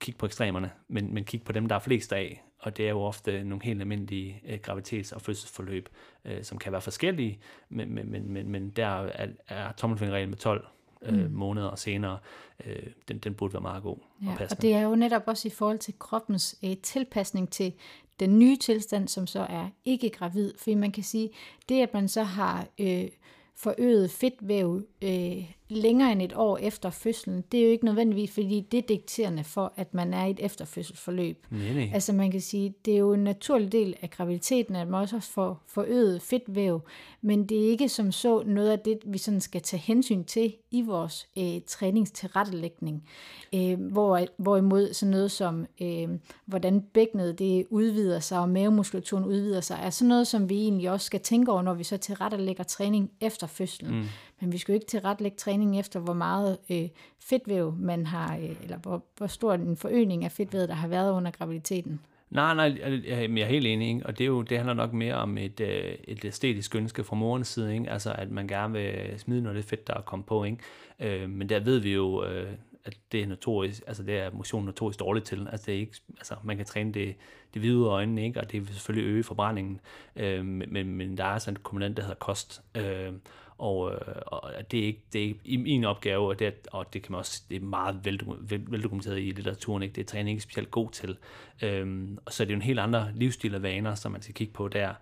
[0.00, 2.90] kigge på ekstremerne, men, men kigge på dem, der er flest af, og det er
[2.90, 5.88] jo ofte nogle helt almindelige øh, gravitets- og fødselsforløb,
[6.24, 10.38] øh, som kan være forskellige, men, men, men, men, men der er, er tommelfingerreglen med
[10.38, 10.66] 12
[11.02, 11.32] øh, mm.
[11.32, 12.18] måneder senere,
[12.66, 14.58] øh, den, den burde være meget god ja, og passende.
[14.58, 17.72] Og det er jo netop også i forhold til kroppens øh, tilpasning til
[18.20, 21.30] den nye tilstand, som så er ikke gravid, fordi man kan sige,
[21.68, 23.08] det at man så har øh,
[23.56, 28.60] forøget fedtvæv øh, længere end et år efter fødslen, det er jo ikke nødvendigvis, fordi
[28.72, 31.46] det er dikterende for, at man er i et efterfødselsforløb.
[31.50, 31.90] Nej, nej.
[31.94, 35.20] Altså man kan sige, det er jo en naturlig del af graviditeten, at man også
[35.20, 36.80] får forøget fedtvæv,
[37.22, 40.54] men det er ikke som så noget af det, vi sådan skal tage hensyn til
[40.70, 43.08] i vores øh, træningstilrettelægning.
[43.54, 46.08] Øh, hvor, hvorimod sådan noget som, øh,
[46.46, 50.90] hvordan bækkenet det udvider sig, og mavemuskulaturen udvider sig, er sådan noget, som vi egentlig
[50.90, 53.94] også skal tænke over, når vi så tilrettelægger træning efter fødslen.
[53.94, 54.04] Mm.
[54.40, 56.88] Men vi skal jo ikke tilretlægge træningen efter, hvor meget øh,
[57.20, 61.12] fedtvæv man har, øh, eller hvor, hvor stor en forøgning af fedtvævet, der har været
[61.12, 62.00] under graviditeten.
[62.30, 64.06] Nej, nej, jeg er helt enig, ikke?
[64.06, 67.16] og det, er jo, det handler nok mere om et, øh, et æstetisk ønske fra
[67.16, 67.90] morens side, ikke?
[67.90, 70.58] altså at man gerne vil smide noget det fedt, der er kommet på, ikke?
[71.00, 72.52] Øh, men der ved vi jo, øh,
[72.84, 75.96] at det er notorisk, altså det er motion notorisk dårligt til, altså det er ikke,
[76.18, 77.16] altså man kan træne det,
[77.54, 78.40] det hvide ud af øjnene, ikke?
[78.40, 79.80] og det vil selvfølgelig øge forbrændingen,
[80.16, 83.12] øh, men, men der er sådan en komponent, der hedder kost, øh,
[83.58, 87.02] og, øh, og det er ikke, det er ikke min opgave, og det, og det
[87.02, 88.00] kan man også, det er meget
[88.48, 89.94] veldokumenteret i litteraturen, ikke?
[89.94, 91.16] det er træning ikke specielt god til.
[91.62, 94.34] Øhm, og så er det jo en helt andre livsstil og vaner, som man skal
[94.34, 94.94] kigge på der.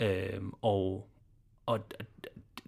[0.00, 1.08] Øhm, og,
[1.66, 1.80] og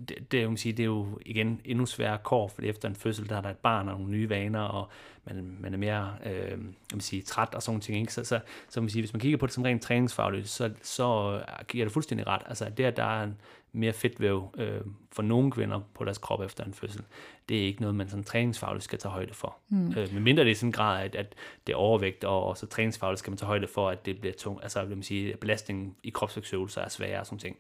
[0.09, 3.28] det, det, man sige, det er jo igen endnu sværere kår, fordi efter en fødsel,
[3.28, 4.88] der er der et barn og nogle nye vaner, og
[5.24, 6.59] man, man er mere øh,
[6.92, 7.98] man sige, træt og sådan ting.
[8.00, 8.12] Ikke?
[8.12, 11.40] Så, så, så man sige, hvis man kigger på det som rent træningsfagligt, så, så
[11.68, 12.42] giver det fuldstændig ret.
[12.46, 13.37] Altså det, at der er en
[13.72, 14.80] mere fedtvæv øh,
[15.12, 17.02] for nogle kvinder på deres krop efter en fødsel,
[17.48, 19.56] det er ikke noget, man sådan træningsfagligt skal tage højde for.
[19.68, 19.94] Mm.
[19.96, 21.35] Øh, men mindre det er sådan en grad, at, at
[21.66, 24.35] det er overvægt, og, og så træningsfagligt skal man tage højde for, at det bliver
[24.35, 27.56] tung, altså vil man sige, at belastningen i kropsvægtsøvelser er sværere og sådan ting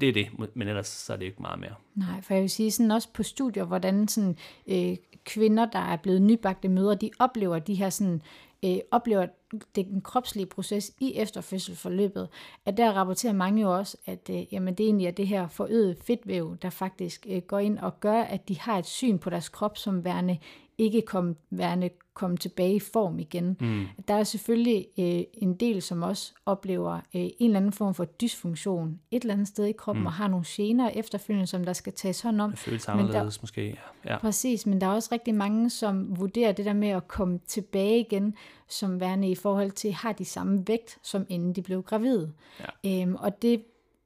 [0.00, 1.74] det er det, men ellers så er det ikke meget mere.
[1.94, 4.36] Nej, for jeg vil sige sådan også på studier, hvordan sådan,
[4.66, 8.22] øh, kvinder, der er blevet nybagte mødre, de oplever de her sådan,
[8.64, 9.26] øh, oplever
[9.74, 12.28] den kropslige proces i efterfødselsforløbet,
[12.66, 15.98] at der rapporterer mange jo også, at øh, jamen, det egentlig er det her forøget
[16.06, 19.48] fedtvæv, der faktisk øh, går ind og gør, at de har et syn på deres
[19.48, 20.38] krop som værende
[20.78, 23.56] ikke kom værende komme tilbage i form igen.
[23.60, 23.84] Mm.
[24.08, 28.04] Der er selvfølgelig øh, en del, som også oplever øh, en eller anden form for
[28.04, 30.06] dysfunktion et eller andet sted i kroppen, mm.
[30.06, 32.50] og har nogle gener efterfølgende, som der skal tages hånd om.
[32.50, 33.78] Det føles der- anderledes måske.
[34.04, 34.18] Ja.
[34.18, 38.00] Præcis, men der er også rigtig mange, som vurderer det der med at komme tilbage
[38.00, 38.34] igen,
[38.68, 42.32] som værende i forhold til, har de samme vægt, som inden de blev gravide.
[42.84, 43.02] Ja.
[43.02, 43.62] Øhm, og det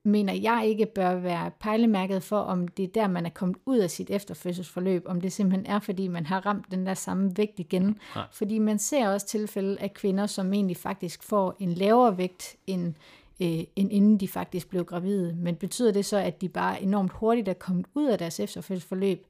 [0.06, 3.78] mener jeg ikke bør være pejlemærket for, om det er der, man er kommet ud
[3.78, 7.58] af sit efterfødselsforløb, om det simpelthen er, fordi man har ramt den der samme vægt
[7.58, 7.98] igen.
[8.14, 8.24] Nej.
[8.32, 12.94] Fordi man ser også tilfælde af kvinder, som egentlig faktisk får en lavere vægt, end,
[13.40, 15.36] øh, end inden de faktisk blev gravide.
[15.38, 19.26] Men betyder det så, at de bare enormt hurtigt er kommet ud af deres efterfødselsforløb?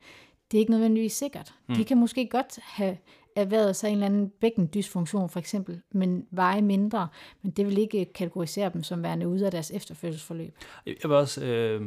[0.50, 1.54] Det er ikke nødvendigvis sikkert.
[1.68, 1.74] Mm.
[1.74, 2.96] De kan måske godt have
[3.36, 7.08] erhvervet sig en eller anden bækkendysfunktion for eksempel, men veje mindre,
[7.42, 10.58] men det vil ikke kategorisere dem som værende ude af deres efterfødselsforløb.
[10.86, 11.82] Jeg vil også, øh,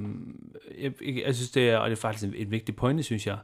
[0.82, 3.38] jeg, jeg, synes det er, og det er faktisk en, et vigtigt pointe, synes jeg,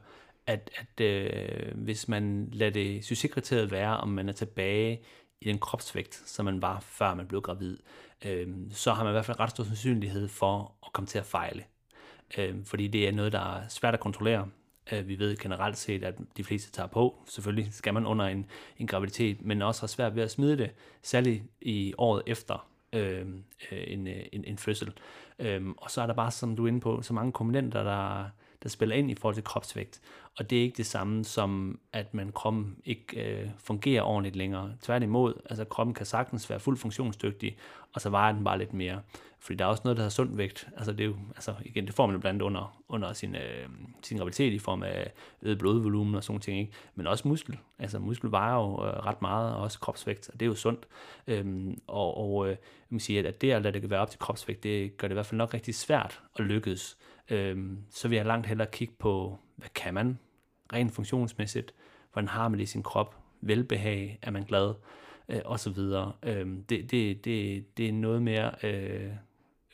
[0.46, 5.00] at, at øh, hvis man lader det succeskriteriet være, om man er tilbage
[5.40, 7.78] i den kropsvægt, som man var, før man blev gravid,
[8.24, 11.26] øh, så har man i hvert fald ret stor sandsynlighed for at komme til at
[11.26, 11.64] fejle.
[12.38, 14.48] Øh, fordi det er noget, der er svært at kontrollere.
[14.92, 17.22] Øh, vi ved generelt set, at de fleste tager på.
[17.26, 18.46] Selvfølgelig skal man under en,
[18.78, 20.70] en graviditet, men også har svært ved at smide det,
[21.02, 24.92] særligt i året efter øhm, øh, øh, en, en, en fødsel.
[25.38, 28.24] Øh, og så er der bare, som du er inde på, så mange komponenter, der,
[28.66, 30.00] der spiller ind i forhold til kropsvægt.
[30.38, 34.72] Og det er ikke det samme som, at man kroppen ikke øh, fungerer ordentligt længere.
[34.82, 37.56] Tværtimod, altså kroppen kan sagtens være fuldt funktionsdygtig,
[37.94, 39.00] og så vejer den bare lidt mere.
[39.38, 40.68] Fordi der er også noget, der hedder sund vægt.
[40.76, 43.34] Altså det er jo, altså igen, det får man jo blandt andet under, under sin,
[43.34, 43.68] øh,
[44.02, 46.72] sin graviditet i form af øget blodvolumen og sådan ting, ikke?
[46.94, 47.58] Men også muskel.
[47.78, 50.86] Altså muskel vejer jo øh, ret meget, og også kropsvægt, og det er jo sundt.
[51.26, 52.56] Øhm, og og øh, jeg
[52.90, 55.12] vil sige, at- at det at lade det være op til kropsvægt, det gør det
[55.12, 56.96] i hvert fald nok rigtig svært at lykkes.
[57.30, 60.18] Øhm, så vil jeg langt hellere kigge på, hvad kan man
[60.72, 61.74] rent funktionsmæssigt?
[62.12, 63.16] Hvordan har man det i sin krop?
[63.40, 64.18] Velbehag?
[64.22, 64.74] Er man glad?
[65.28, 66.12] Øh, og så videre.
[66.22, 68.52] Øhm, det, det, det, det er noget mere...
[68.62, 69.10] Øh,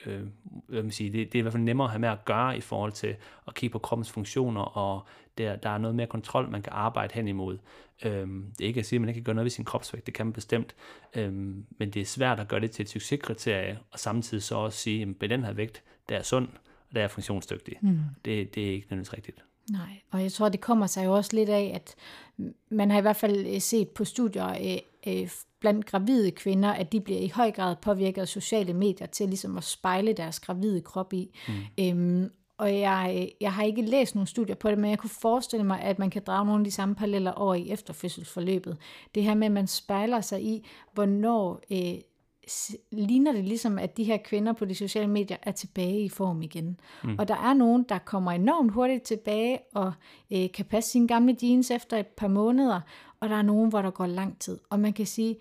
[0.07, 0.23] øh,
[0.69, 2.57] hvad man siger, det, det er i hvert fald nemmere at have med at gøre
[2.57, 5.07] i forhold til at kigge på kroppens funktioner, og
[5.39, 7.59] der, der er noget mere kontrol, man kan arbejde hen imod.
[8.05, 10.07] Øhm, det er ikke at sige, at man ikke kan gøre noget ved sin kropsvægt,
[10.07, 10.75] det kan man bestemt,
[11.17, 14.79] øhm, men det er svært at gøre det til et succeskriterie, og samtidig så også
[14.79, 17.77] sige, at med den her vægt, der er sund, øh, der er funktionsdygtig.
[17.81, 17.99] Mm.
[18.25, 19.45] Det, det er ikke nødvendigvis rigtigt.
[19.71, 21.95] Nej, og jeg tror, det kommer sig jo også lidt af, at
[22.71, 24.79] man har i hvert fald øh, set på studier øh,
[25.23, 29.29] øh, blandt gravide kvinder, at de bliver i høj grad påvirket af sociale medier til
[29.29, 31.39] ligesom at spejle deres gravide krop i.
[31.49, 31.55] Mm.
[31.85, 35.11] Øhm, og jeg, øh, jeg har ikke læst nogen studier på det, men jeg kunne
[35.11, 38.77] forestille mig, at man kan drage nogle af de samme paralleller over i efterfødselsforløbet.
[39.15, 41.95] Det her med, at man spejler sig i, hvornår øh,
[42.91, 46.43] ligner det ligesom, at de her kvinder på de sociale medier er tilbage i form
[46.43, 46.81] igen.
[47.05, 47.17] Mm.
[47.19, 49.93] Og der er nogen, der kommer enormt hurtigt tilbage og
[50.33, 52.81] øh, kan passe sine gamle jeans efter et par måneder,
[53.21, 54.59] og der er nogen, hvor der går lang tid.
[54.71, 55.37] Og man kan sige,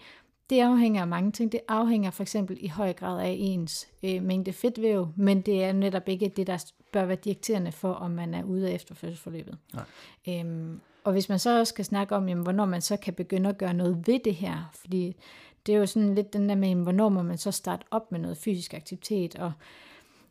[0.50, 1.52] det afhænger af mange ting.
[1.52, 5.74] Det afhænger for eksempel i høj grad af ens øh, mængde fedtvæv, men det er
[5.74, 9.58] netop ikke det, der bør være dikterende for, om man er ude af efterfødselsforløbet.
[9.74, 9.84] Nej.
[10.28, 13.50] Øhm, og hvis man så også skal snakke om, jamen, hvornår man så kan begynde
[13.50, 15.16] at gøre noget ved det her, fordi
[15.66, 18.20] det er jo sådan lidt den der med, hvornår må man så starte op med
[18.20, 19.52] noget fysisk aktivitet, og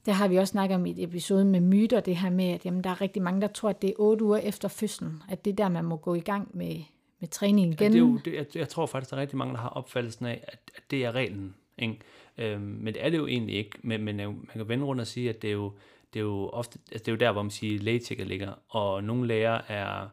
[0.06, 2.66] det har vi også snakket om i et episode med myter, det her med, at
[2.66, 5.44] jamen, der er rigtig mange, der tror, at det er otte uger efter fødslen, at
[5.44, 6.76] det er der, man må gå i gang med,
[7.20, 7.84] med træning igen.
[7.84, 9.68] Ja, det er jo, det, jeg, jeg tror faktisk, der er rigtig mange, der har
[9.68, 11.54] opfattelsen af, at, at det er reglen.
[11.78, 11.98] Ikke?
[12.38, 13.70] Øhm, men det er det jo egentlig ikke.
[13.82, 15.72] Men, men man kan vende rundt og sige, at det er jo,
[16.14, 18.52] det er jo ofte, altså det er jo der, hvor man siger, lægetjekket ligger.
[18.68, 20.08] Og nogle læger er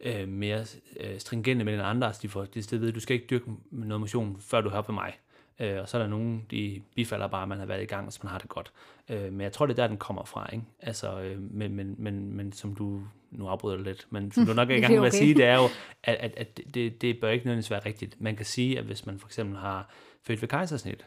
[0.00, 0.66] øh, mere
[1.00, 2.06] øh, stringente med den andre.
[2.06, 4.70] Altså de får det sted ved, at du skal ikke dyrke noget motion, før du
[4.70, 5.12] hører på mig.
[5.60, 8.12] Øh, og så er der nogen, de bifalder bare, at man har været i gang,
[8.12, 8.72] så man har det godt.
[9.08, 10.48] Øh, men jeg tror, det er der, den kommer fra.
[10.52, 10.64] Ikke?
[10.80, 14.70] Altså, øh, men, men, men, men som du, nu afbryder lidt, men som du nok
[14.70, 15.18] er i gang med at okay.
[15.18, 15.68] sige, det er jo,
[16.02, 18.20] at, at, at det, det bør ikke nødvendigvis være rigtigt.
[18.20, 19.90] Man kan sige, at hvis man for eksempel har
[20.22, 21.06] født ved kejsersnit,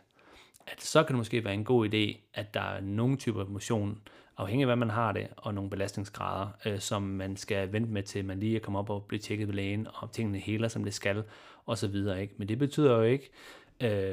[0.71, 4.01] at så kan det måske være en god idé, at der er nogle typer motion,
[4.37, 8.03] afhængig af hvad man har det, og nogle belastningsgrader, øh, som man skal vente med
[8.03, 10.83] til, man lige er kommet op og blive tjekket ved lægen, og tingene heler, som
[10.83, 11.23] det skal,
[11.65, 12.21] og så videre.
[12.21, 12.33] Ikke?
[12.37, 13.29] Men det betyder jo ikke,
[13.81, 14.11] øh,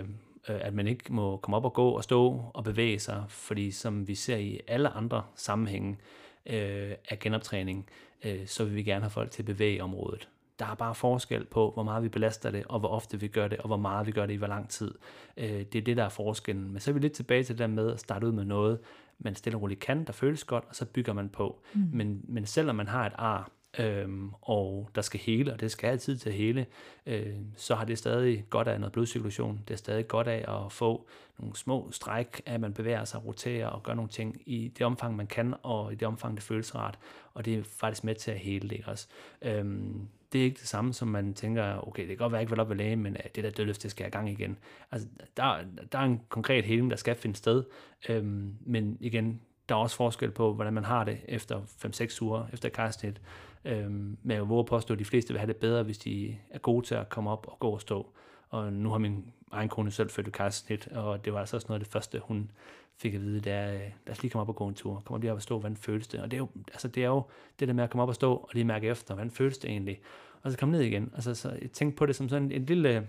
[0.48, 3.70] øh, at man ikke må komme op og gå og stå og bevæge sig, fordi
[3.70, 5.98] som vi ser i alle andre sammenhænge
[6.46, 7.88] øh, af genoptræning,
[8.24, 10.28] øh, så vil vi gerne have folk til at bevæge området.
[10.58, 13.48] Der er bare forskel på, hvor meget vi belaster det, og hvor ofte vi gør
[13.48, 14.94] det, og hvor meget vi gør det i hvor lang tid.
[15.36, 16.72] Øh, det er det, der er forskellen.
[16.72, 18.78] Men så er vi lidt tilbage til det der med at starte ud med noget,
[19.18, 21.62] man stille og roligt kan, der føles godt, og så bygger man på.
[21.74, 21.90] Mm.
[21.92, 25.88] Men, men selvom man har et ar, øhm, og der skal hele, og det skal
[25.90, 26.66] altid til at hele,
[27.06, 29.60] øh, så har det stadig godt af noget blodcirkulation.
[29.68, 33.66] Det er stadig godt af at få nogle små stræk at man bevæger sig, roterer
[33.66, 36.74] og gør nogle ting i det omfang, man kan, og i det omfang, det føles
[36.74, 36.98] rart.
[37.34, 39.08] Og det er faktisk med til at hele det også.
[39.42, 42.42] Øhm, det er ikke det samme, som man tænker, okay, det kan godt være, jeg
[42.42, 44.30] ikke vil op ved lægen, men øh, det der dødløft, det skal jeg i gang
[44.30, 44.58] igen.
[44.90, 45.56] Altså, der,
[45.92, 47.64] der er en konkret heling, der skal finde sted,
[48.08, 52.46] øhm, men igen, der er også forskel på, hvordan man har det efter 5-6 uger
[52.52, 53.20] efter karstet.
[53.64, 56.58] Øhm, men jeg våge påstå, at de fleste vil have det bedre, hvis de er
[56.58, 58.06] gode til at komme op og gå og stå.
[58.50, 61.80] Og nu har min egen kone selv født kejsersnit, og det var altså også noget
[61.80, 62.50] af det første, hun
[62.96, 65.02] fik at vide, det er, øh, lad os lige komme op og gå en tur.
[65.04, 66.20] Kom lige op og stå, hvordan føles det?
[66.20, 67.22] Og det er jo, altså det, er jo
[67.60, 69.70] det der med at komme op og stå, og lige mærke efter, hvordan føles det
[69.70, 70.00] egentlig?
[70.42, 71.10] Og så komme ned igen.
[71.14, 73.08] Altså, så jeg tænkte på det som sådan et en lille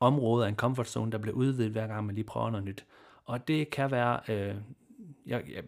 [0.00, 2.84] område af en comfort zone, der bliver udvidet hver gang man lige prøver noget nyt.
[3.24, 4.54] Og det kan være, øh,
[5.26, 5.62] jeg, jeg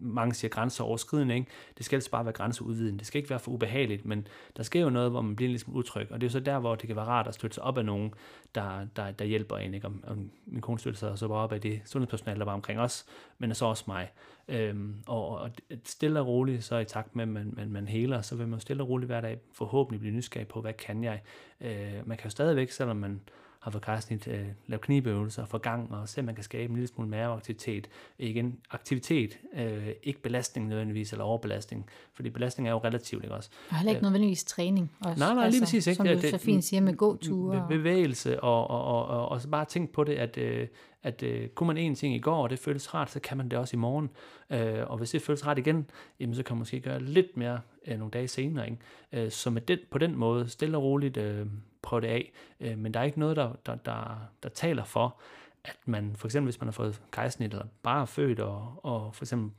[0.00, 1.50] mange siger grænseoverskridende, ikke?
[1.78, 2.98] det skal altså bare være grænseudvidende.
[2.98, 5.52] Det skal ikke være for ubehageligt, men der sker jo noget, hvor man bliver lidt
[5.52, 7.54] ligesom utryg, og det er jo så der, hvor det kan være rart at støtte
[7.54, 8.14] sig op af nogen,
[8.54, 9.74] der, der, der hjælper en.
[9.74, 9.86] Ikke?
[9.86, 10.16] Og, og
[10.46, 13.06] min kone støtter sig så bare op af det sundhedspersonale, der var omkring os,
[13.38, 14.12] men så også mig.
[14.48, 15.50] Øhm, og, og
[15.84, 18.60] stille og roligt, så i takt med, at man, man, man heler, så vil man
[18.60, 21.22] stille og roligt hver dag forhåbentlig blive nysgerrig på, hvad kan jeg?
[21.60, 23.20] Øh, man kan jo stadigvæk, selvom man
[23.66, 26.88] har fået kejsnit øh, lavet knibeøvelser for gang, og se, man kan skabe en lille
[26.88, 27.88] smule maveaktivitet.
[28.18, 33.50] Igen, aktivitet, øh, ikke belastning nødvendigvis, eller overbelastning, fordi belastning er jo relativt, ikke også?
[33.70, 34.92] Og heller ikke øh, nødvendigvis træning.
[35.00, 35.86] Også, nej, nej, lige altså, præcis.
[35.86, 35.96] Ikke?
[35.96, 37.66] Som du det, så fint siger med gåture.
[37.68, 40.68] Be- bevægelse, og, og, og, og, og så bare tænk på det, at, øh,
[41.02, 43.48] at øh, kunne man en ting i går, og det føles rart, så kan man
[43.48, 44.10] det også i morgen.
[44.50, 47.60] Øh, og hvis det føles rart igen, jamen, så kan man måske gøre lidt mere
[47.86, 48.70] øh, nogle dage senere.
[48.70, 49.24] Ikke?
[49.24, 51.46] Øh, så med den, på den måde, stille og roligt, øh,
[51.86, 52.32] prøve det af.
[52.60, 55.20] Øh, men der er ikke noget, der, der, der, der taler for,
[55.64, 59.14] at man, for eksempel hvis man har fået kejsnit, eller bare er født, og, og
[59.14, 59.50] for eksempel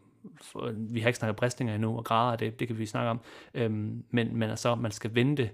[0.42, 3.20] for, vi har ikke snakket bristninger endnu, og grader det, det kan vi snakke om,
[3.54, 5.50] øhm, men, men altså, man skal vente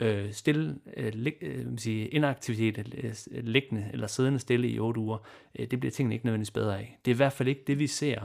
[0.00, 5.00] øh, stille, øh, lig, øh, sige, inaktivitet, øh, øh, liggende eller siddende stille i 8
[5.00, 5.18] uger,
[5.58, 6.98] øh, det bliver tingene ikke nødvendigvis bedre af.
[7.04, 8.20] Det er i hvert fald ikke det, vi ser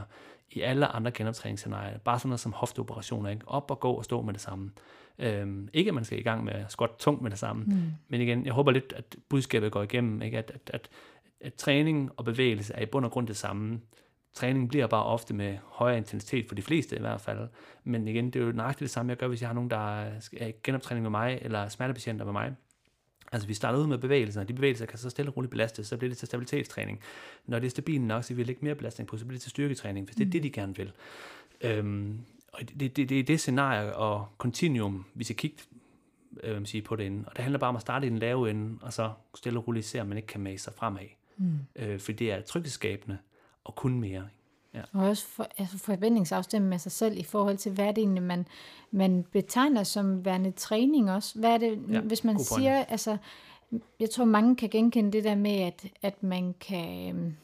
[0.52, 1.98] i alle andre genoptræningsscenarier.
[1.98, 3.48] Bare sådan noget som hofteoperationer, ikke?
[3.48, 4.72] op og gå og stå med det samme.
[5.20, 7.92] Øhm, ikke at man skal i gang med at squat tungt med det samme, mm.
[8.08, 10.38] men igen, jeg håber lidt, at budskabet går igennem, ikke?
[10.38, 10.90] At, at, at,
[11.42, 13.80] at træning og bevægelse er i bund og grund det samme.
[14.34, 17.48] Træning bliver bare ofte med højere intensitet, for de fleste i hvert fald.
[17.84, 20.02] Men igen, det er jo nøjagtigt det samme, jeg gør, hvis jeg har nogen, der
[20.02, 22.56] er genoptræning med mig, eller smertepatienter med mig.
[23.32, 25.88] Altså vi starter ud med bevægelser, og de bevægelser kan så stille og roligt belastes,
[25.88, 27.00] så bliver det til stabilitetstræning.
[27.46, 29.42] Når det er stabilt nok, så vil vi lægge mere belastning på, så bliver det
[29.42, 30.32] til styrketræning, hvis det er mm.
[30.32, 30.92] det, de gerne vil.
[31.62, 32.20] Øhm,
[32.54, 35.58] og det, det, det er det scenarie og continuum, vi skal kigge
[36.44, 37.24] øh, sige, på det inde.
[37.28, 39.68] Og det handler bare om at starte i den lave ende, og så stille og
[39.68, 41.02] roligt se, om man ikke kan mase sig fremad.
[41.38, 41.60] Mm.
[41.76, 43.18] Øh, for det er tryghedsskabende
[43.64, 44.28] og kun mere.
[44.74, 44.82] Ja.
[44.94, 48.48] Og også for, altså forventningsafstemme med sig selv i forhold til, hvad det egentlig, man,
[48.92, 51.40] man betegner som værende træning også.
[51.40, 53.18] Hvad er det, ja, hvis man siger, altså,
[54.00, 57.36] jeg tror mange kan genkende det der med, at, at man kan, øhm,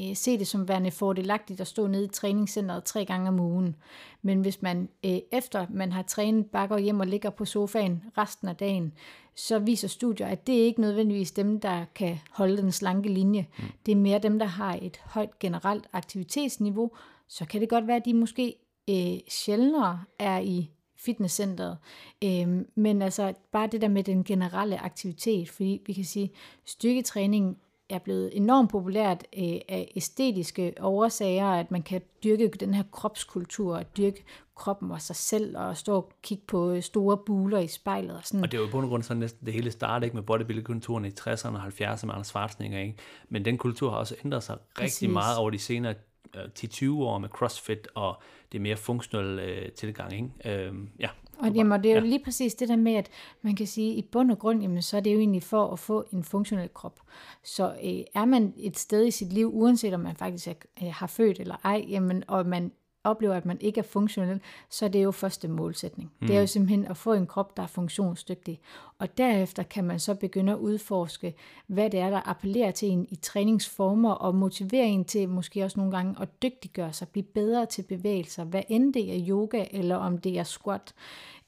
[0.00, 3.76] øh, se det som værende fordelagtigt at stå nede i træningscenteret tre gange om ugen.
[4.22, 8.48] Men hvis man øh, efter man har trænet går hjem og ligger på sofaen resten
[8.48, 8.92] af dagen,
[9.34, 13.46] så viser studier, at det er ikke nødvendigvis dem, der kan holde den slanke linje.
[13.58, 13.64] Mm.
[13.86, 16.90] Det er mere dem, der har et højt generelt aktivitetsniveau.
[17.28, 18.54] Så kan det godt være, at de måske
[18.90, 21.78] øh, sjældnere er i fitnesscenteret.
[22.24, 26.30] Øhm, men altså bare det der med den generelle aktivitet, fordi vi kan sige,
[26.64, 32.82] styrketræning er blevet enormt populært øh, af æstetiske årsager, at man kan dyrke den her
[32.92, 37.58] kropskultur, og dyrke kroppen og sig selv, og stå og kigge på øh, store buler
[37.58, 38.16] i spejlet.
[38.16, 38.42] Og, sådan.
[38.42, 41.08] og det er jo på grund sådan næsten det hele startede ikke med bodybuilding-kulturen i
[41.08, 42.96] 60'erne og 70'erne med Anders Schwarzenegger, ikke?
[43.28, 45.02] men den kultur har også ændret sig Præcis.
[45.02, 45.94] rigtig meget over de senere
[46.36, 48.22] 10-20 øh, år med CrossFit og
[48.52, 50.12] det mere funktionelle øh, tilgang.
[50.12, 50.66] Ikke?
[50.66, 52.06] Øhm, ja, og jamen, det er jo ja.
[52.06, 53.10] lige præcis det der med, at
[53.42, 55.72] man kan sige, at i bund og grund, jamen, så er det jo egentlig for
[55.72, 57.00] at få en funktionel krop.
[57.42, 60.88] Så øh, er man et sted i sit liv, uanset om man faktisk er, øh,
[60.92, 62.72] har født eller ej, jamen, og man
[63.06, 64.40] oplever, at man ikke er funktionel,
[64.70, 66.12] så er det jo første målsætning.
[66.20, 66.26] Mm.
[66.26, 66.46] Det er jo mm.
[66.46, 68.60] simpelthen at få en krop, der er funktionsdygtig.
[68.98, 71.34] Og derefter kan man så begynde at udforske,
[71.66, 75.80] hvad det er, der appellerer til en i træningsformer, og motivere en til måske også
[75.80, 79.96] nogle gange at dygtiggøre sig, blive bedre til bevægelser, hvad end det er yoga, eller
[79.96, 80.94] om det er squat.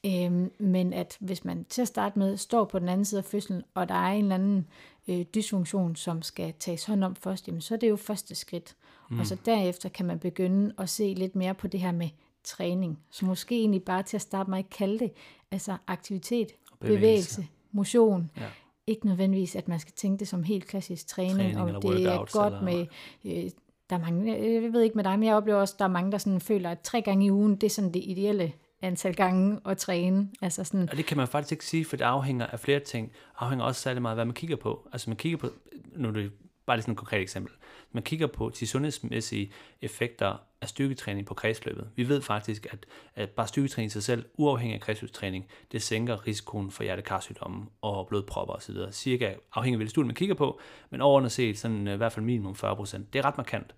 [0.05, 3.25] Øhm, men at hvis man til at starte med står på den anden side af
[3.25, 4.67] fødslen, og der er en eller anden
[5.07, 8.75] øh, dysfunktion, som skal tages hånd om først, jamen, så er det jo første skridt.
[9.09, 9.19] Mm.
[9.19, 12.09] Og så derefter kan man begynde at se lidt mere på det her med
[12.43, 12.99] træning.
[13.11, 15.11] Så måske egentlig bare til at starte med at kalde det
[15.51, 16.47] altså aktivitet,
[16.79, 18.31] bevægelse, bevægelse motion.
[18.37, 18.45] Ja.
[18.87, 22.17] Ikke nødvendigvis, at man skal tænke det som helt klassisk træning, træning og det er
[22.17, 22.61] godt eller...
[22.63, 22.85] med...
[23.25, 23.51] Øh,
[23.89, 25.89] der er mange, jeg ved ikke med dig, men jeg oplever også, at der er
[25.89, 29.15] mange, der sådan føler, at tre gange i ugen, det er sådan det ideelle antal
[29.15, 30.29] gange at træne.
[30.41, 33.11] Altså sådan, Og det kan man faktisk ikke sige, for det afhænger af flere ting.
[33.39, 34.87] Afhænger også særlig meget af, hvad man kigger på.
[34.91, 35.49] Altså man kigger på,
[35.95, 36.31] nu er det
[36.69, 37.53] bare lige sådan et konkret eksempel.
[37.91, 39.51] Man kigger på de sundhedsmæssige
[39.81, 41.89] effekter af styrketræning på kredsløbet.
[41.95, 46.27] Vi ved faktisk, at, at bare styrketræning i sig selv, uafhængig af kredsløbstræning, det sænker
[46.27, 48.75] risikoen for hjertekarsygdomme og blodpropper osv.
[48.91, 50.59] Cirka afhængig af hvilket studie man kigger på,
[50.89, 52.97] men overordnet set sådan øh, i hvert fald minimum 40%.
[53.13, 53.75] Det er ret markant.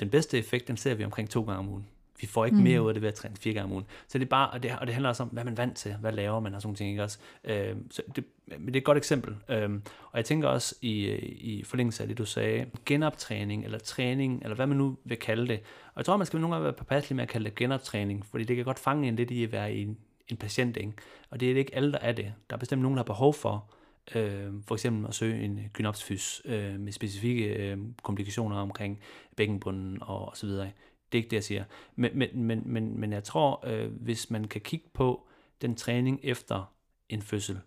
[0.00, 1.86] Den bedste effekt, den ser vi omkring to gange om ugen.
[2.22, 2.62] Vi får ikke mm.
[2.62, 3.84] mere ud af det ved at træne fire gange om ugen.
[4.08, 5.76] Så det er bare, og det, og det handler også om, hvad man er vant
[5.76, 7.18] til, hvad laver man og sådan nogle ting, ikke også?
[7.44, 9.36] Øh, så det, men det er et godt eksempel.
[9.48, 9.70] Øh,
[10.10, 14.54] og jeg tænker også i, i forlængelse af det, du sagde, genoptræning eller træning, eller
[14.54, 15.60] hvad man nu vil kalde det.
[15.86, 18.44] Og jeg tror, man skal nogle gange være påpasselig med at kalde det genoptræning, fordi
[18.44, 19.98] det kan godt fange en lidt i at være i en,
[20.28, 20.92] en patient, ikke?
[21.30, 22.32] Og det er ikke alle, der er det.
[22.50, 23.70] Der er bestemt nogen, der har behov for,
[24.14, 29.00] øh, for eksempel at søge en gynopsfys øh, med specifikke øh, komplikationer omkring
[29.36, 30.70] bækkenbunden og, og så videre.
[31.12, 31.64] Det er ikke det, jeg siger.
[31.96, 35.26] Men, men, men, men, men jeg tror, øh, hvis man kan kigge på
[35.62, 36.74] den træning efter
[37.08, 37.60] en fødsel,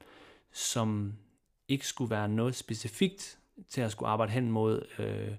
[0.52, 1.14] som
[1.68, 3.40] ikke skulle være noget specifikt
[3.70, 5.32] til at skulle arbejde hen mod øh,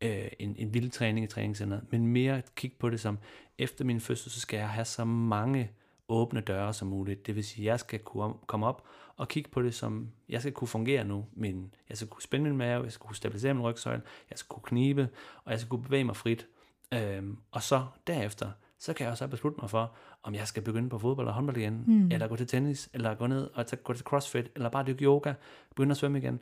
[0.00, 3.18] øh, en, en vild træning i træningscenteret, men mere kigge på det som,
[3.58, 5.70] efter min fødsel, så skal jeg have så mange
[6.08, 7.26] åbne døre som muligt.
[7.26, 8.86] Det vil sige, at jeg skal kunne komme op
[9.16, 11.26] og kigge på det som, jeg skal kunne fungere nu.
[11.32, 14.48] Min, jeg skal kunne spænde min mave, jeg skal kunne stabilisere min rygsøjle, jeg skal
[14.48, 15.08] kunne knibe,
[15.44, 16.46] og jeg skal kunne bevæge mig frit.
[16.94, 20.88] Øhm, og så derefter, så kan jeg også beslutte mig for, om jeg skal begynde
[20.88, 22.10] på fodbold og håndbold igen, mm.
[22.12, 25.04] eller gå til tennis, eller gå ned og tage, gå til crossfit, eller bare dykke
[25.04, 25.34] yoga,
[25.68, 26.40] begynde at svømme igen.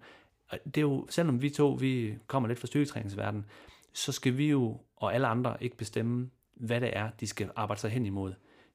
[0.50, 3.46] Og det er jo, selvom vi to, vi kommer lidt fra styrketræningsverdenen,
[3.92, 7.80] så skal vi jo, og alle andre, ikke bestemme, hvad det er, de skal arbejde
[7.80, 8.34] sig hen imod.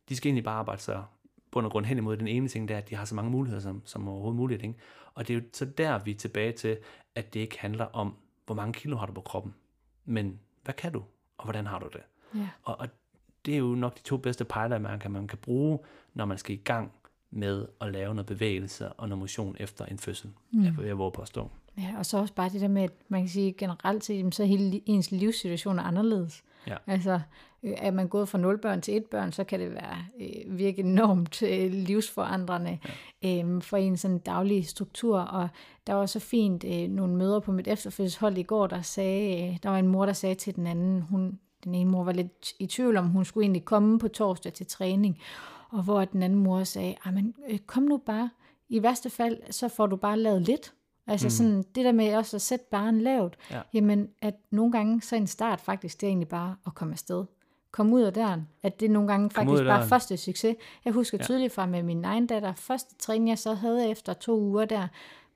[0.09, 1.03] De skal egentlig bare arbejde sig
[1.51, 3.31] bund og grund hen imod den ene ting, der er, at de har så mange
[3.31, 4.63] muligheder som, som overhovedet muligt.
[4.63, 4.75] Ikke?
[5.13, 6.77] Og det er jo så der, vi er tilbage til,
[7.15, 8.15] at det ikke handler om,
[8.45, 9.53] hvor mange kilo har du på kroppen,
[10.05, 11.03] men hvad kan du,
[11.43, 12.01] og hvordan har du det?
[12.35, 12.49] ja.
[12.63, 12.87] Og, og
[13.45, 15.79] det er jo nok de to bedste pejlemærker, man kan bruge,
[16.13, 16.91] når man skal i gang
[17.31, 20.63] med at lave noget bevægelse og noget motion efter en fødsel, mm.
[20.63, 21.49] jeg jeg våge på at stå.
[21.77, 24.43] Ja, og så også bare det der med, at man kan sige generelt set, så
[24.43, 26.43] er hele ens livssituation er anderledes.
[26.67, 26.75] Ja.
[26.87, 27.19] Altså,
[27.63, 30.57] øh, er man gået fra 0 børn til et børn, så kan det være øh,
[30.57, 32.79] virke enormt øh, livsforandrende
[33.23, 33.43] ja.
[33.43, 35.19] øh, for en sådan daglig struktur.
[35.19, 35.49] Og
[35.87, 39.57] der var så fint øh, nogle møder på mit efterfødselshold i går, der sagde, øh,
[39.63, 42.53] der var en mor, der sagde til den anden, hun, den ene mor var lidt
[42.59, 45.19] i tvivl om, hun skulle egentlig komme på torsdag til træning,
[45.69, 48.29] og hvor den anden mor sagde, men øh, kom nu bare,
[48.69, 50.73] i værste fald, så får du bare lavet lidt.
[51.07, 51.29] Altså mm.
[51.29, 53.61] sådan det der med også at sætte barn lavt, Ja.
[53.73, 57.25] jamen at nogle gange så en start faktisk, det er egentlig bare at komme afsted.
[57.71, 58.47] Kom ud af døren.
[58.63, 60.55] At det nogle gange Kom faktisk bare første succes.
[60.85, 61.23] Jeg husker Ja.
[61.23, 64.87] tydeligt fra med min egen datter, første træning jeg så havde efter to uger der,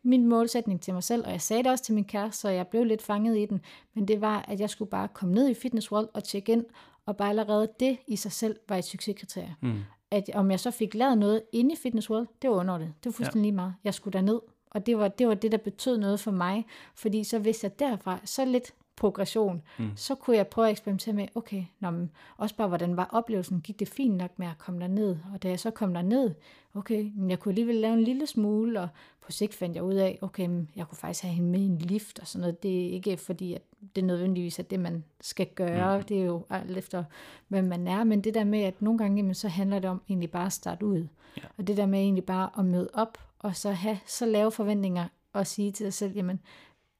[0.03, 2.67] min målsætning til mig selv, og jeg sagde det også til min kæreste, så jeg
[2.67, 3.61] blev lidt fanget i den,
[3.93, 6.65] men det var, at jeg skulle bare komme ned i Fitness World og tjekke ind,
[7.05, 9.55] og bare allerede det i sig selv var et succeskriterie.
[9.61, 9.79] Mm.
[10.11, 12.93] At om jeg så fik lavet noget inde i Fitness World, det var under det.
[13.03, 13.43] Det var fuldstændig ja.
[13.51, 13.73] lige meget.
[13.83, 14.39] Jeg skulle derned,
[14.77, 16.65] og det var, det var det, der betød noget for mig,
[16.95, 19.89] fordi så vidste jeg derfra, så lidt progression, mm.
[19.95, 23.61] så kunne jeg prøve at eksperimentere med, okay, nå, men også bare, hvordan var oplevelsen,
[23.61, 26.31] gik det fint nok med at komme derned, og da jeg så kom derned,
[26.73, 28.87] okay, men jeg kunne alligevel lave en lille smule, og
[29.21, 31.65] på sigt fandt jeg ud af, okay, men jeg kunne faktisk have hende med i
[31.65, 33.61] en lift og sådan noget, det er ikke fordi, at
[33.95, 36.03] det er nødvendigvis er det, man skal gøre, mm.
[36.03, 37.03] det er jo alt efter,
[37.47, 40.01] hvad man er, men det der med, at nogle gange, jamen, så handler det om
[40.09, 41.07] egentlig bare at starte ud,
[41.37, 41.41] Ja.
[41.57, 45.07] og det der med egentlig bare at møde op, og så have så lave forventninger,
[45.33, 46.39] og sige til sig selv, jamen,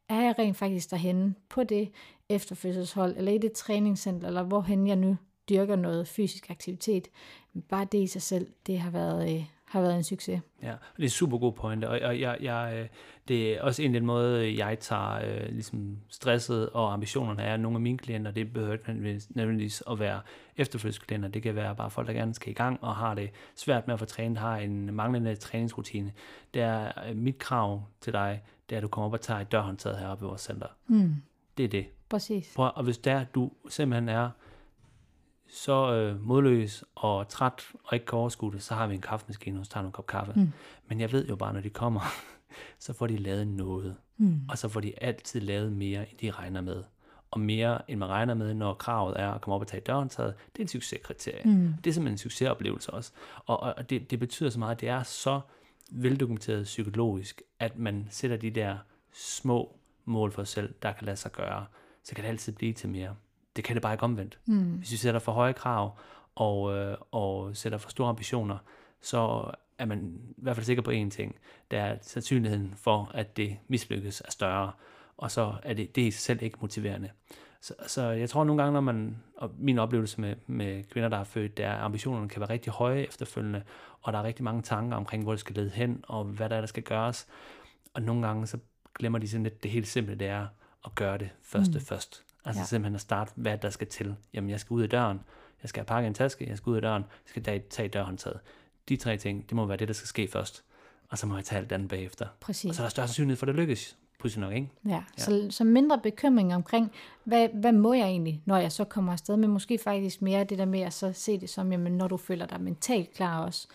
[0.09, 1.91] er jeg rent faktisk derhenne på det
[2.29, 5.17] efterfødselshold, eller i det træningscenter, eller hvorhen jeg nu
[5.49, 7.07] dyrker noget fysisk aktivitet.
[7.53, 10.41] Men bare det i sig selv, det har været, øh, har været en succes.
[10.63, 12.88] Ja, og det er super god pointe, og, og jeg, jeg, øh,
[13.28, 17.59] det er også en af den måde, jeg tager øh, ligesom stresset og ambitionerne af
[17.59, 18.32] nogle af mine klienter.
[18.32, 20.22] Det behøver ikke nødvendigvis- at være
[20.57, 21.30] efterfølgsklienter.
[21.30, 23.93] Det kan være bare folk, der gerne skal i gang og har det svært med
[23.93, 26.11] at få trænet, har en manglende træningsrutine.
[26.53, 29.39] Det er øh, mit krav til dig, det er, at du kommer op og tager
[29.39, 30.68] et dørhåndtaget heroppe i vores center.
[30.88, 31.15] Mm,
[31.57, 31.86] Det er det.
[32.09, 32.53] præcis.
[32.55, 34.30] Prøv, og hvis der du simpelthen er
[35.49, 39.59] så øh, modløs og træt og ikke kan overskue det, så har vi en kaffemaskine,
[39.59, 40.33] og så tager en kop kaffe.
[40.35, 40.51] Mm.
[40.87, 42.01] Men jeg ved jo bare, når de kommer,
[42.79, 43.95] så får de lavet noget.
[44.17, 44.41] Mm.
[44.49, 46.83] Og så får de altid lavet mere, end de regner med.
[47.31, 50.35] Og mere, end man regner med, når kravet er at komme op og tage dørhåndtaget,
[50.53, 51.41] det er en succeskriterie.
[51.45, 51.73] Mm.
[51.83, 53.11] Det er simpelthen en succesoplevelse også.
[53.45, 55.41] Og, og og det, det betyder så meget, at det er så
[55.91, 58.77] veldokumenteret psykologisk, at man sætter de der
[59.13, 61.65] små mål for sig selv, der kan lade sig gøre,
[62.03, 63.15] så kan det altid blive til mere.
[63.57, 64.39] Det kan det bare ikke omvendt.
[64.45, 64.71] Mm.
[64.71, 65.97] Hvis vi sætter for høje krav
[66.35, 68.57] og, øh, og sætter for store ambitioner,
[69.01, 71.35] så er man i hvert fald sikker på én ting.
[71.71, 74.71] Det er sandsynligheden for, at det mislykkes er større,
[75.17, 77.09] og så er det, det er i sig selv ikke motiverende.
[77.61, 81.17] Så, så jeg tror nogle gange, når man, og min oplevelse med, med kvinder, der
[81.17, 83.63] har født, det er, at ambitionerne kan være rigtig høje efterfølgende,
[84.01, 86.55] og der er rigtig mange tanker omkring, hvor det skal lede hen, og hvad der
[86.55, 87.27] er, der skal gøres.
[87.93, 88.57] Og nogle gange, så
[88.95, 90.47] glemmer de sådan lidt det helt simple, det er
[90.85, 91.85] at gøre det første mm.
[91.85, 92.23] først.
[92.47, 92.65] Altså ja.
[92.65, 94.15] simpelthen at starte, hvad der skal til.
[94.33, 95.19] Jamen, jeg skal ud af døren,
[95.61, 98.39] jeg skal have pakket en taske, jeg skal ud af døren, jeg skal tage dørhåndtaget.
[98.89, 100.63] De tre ting, det må være det, der skal ske først.
[101.09, 102.27] Og så må jeg tage alt andet bagefter.
[102.39, 102.69] Præcis.
[102.69, 103.97] Og så er der større sandsynlighed for, at det lykkes.
[104.19, 104.69] Pudsigt nok, ikke?
[104.85, 105.01] Ja, ja.
[105.17, 106.91] Så, så mindre bekymring omkring,
[107.23, 110.57] hvad, hvad må jeg egentlig, når jeg så kommer afsted, men måske faktisk mere det
[110.57, 113.67] der med at så se det som, jamen, når du føler dig mentalt klar også,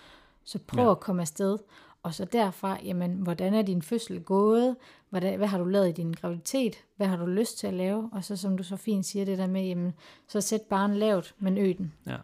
[0.44, 0.90] så prøv ja.
[0.90, 1.58] at komme afsted.
[2.02, 4.76] Og så derfra, jamen, hvordan er din fødsel gået?
[5.10, 6.76] Hvordan, hvad har du lavet i din graviditet?
[6.96, 8.10] Hvad har du lyst til at lave?
[8.12, 9.94] Og så, som du så fint siger, det der med, jamen,
[10.28, 11.92] så sæt barnet lavt, men øg den.
[12.06, 12.16] Ja,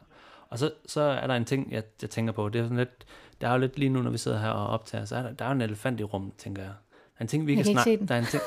[0.51, 2.49] og så, så er der en ting, jeg, jeg tænker på.
[2.49, 3.07] Det er sådan lidt,
[3.41, 5.33] der er jo lidt lige nu, når vi sidder her og optager, så er der,
[5.33, 6.73] der er en elefant i rummet, tænker jeg.
[7.21, 8.43] En ting, vi kan, kan snakke Der er en ting,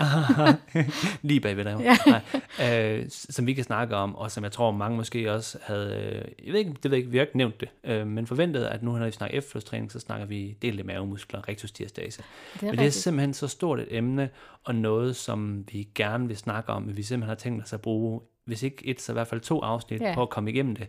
[1.30, 1.98] lige bagved dig, ja.
[2.08, 5.96] Nej, øh, som vi kan snakke om, og som jeg tror, mange måske også havde,
[5.96, 8.64] øh, jeg ved ikke, det ved ikke, vi har ikke nævnt det, øh, men forventet,
[8.64, 12.24] at nu når vi snakker efterløstræning, så snakker vi delte mavemuskler, rectus diastase.
[12.54, 14.30] Det men det er simpelthen så stort et emne,
[14.64, 17.82] og noget, som vi gerne vil snakke om, men vi simpelthen har tænkt os at
[17.82, 20.14] bruge, hvis ikke et, så i hvert fald to afsnit ja.
[20.16, 20.88] på at komme igennem det.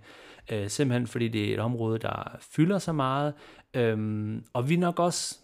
[0.53, 3.35] Øh, simpelthen fordi det er et område, der fylder så meget,
[3.75, 5.39] øh, og vi nok også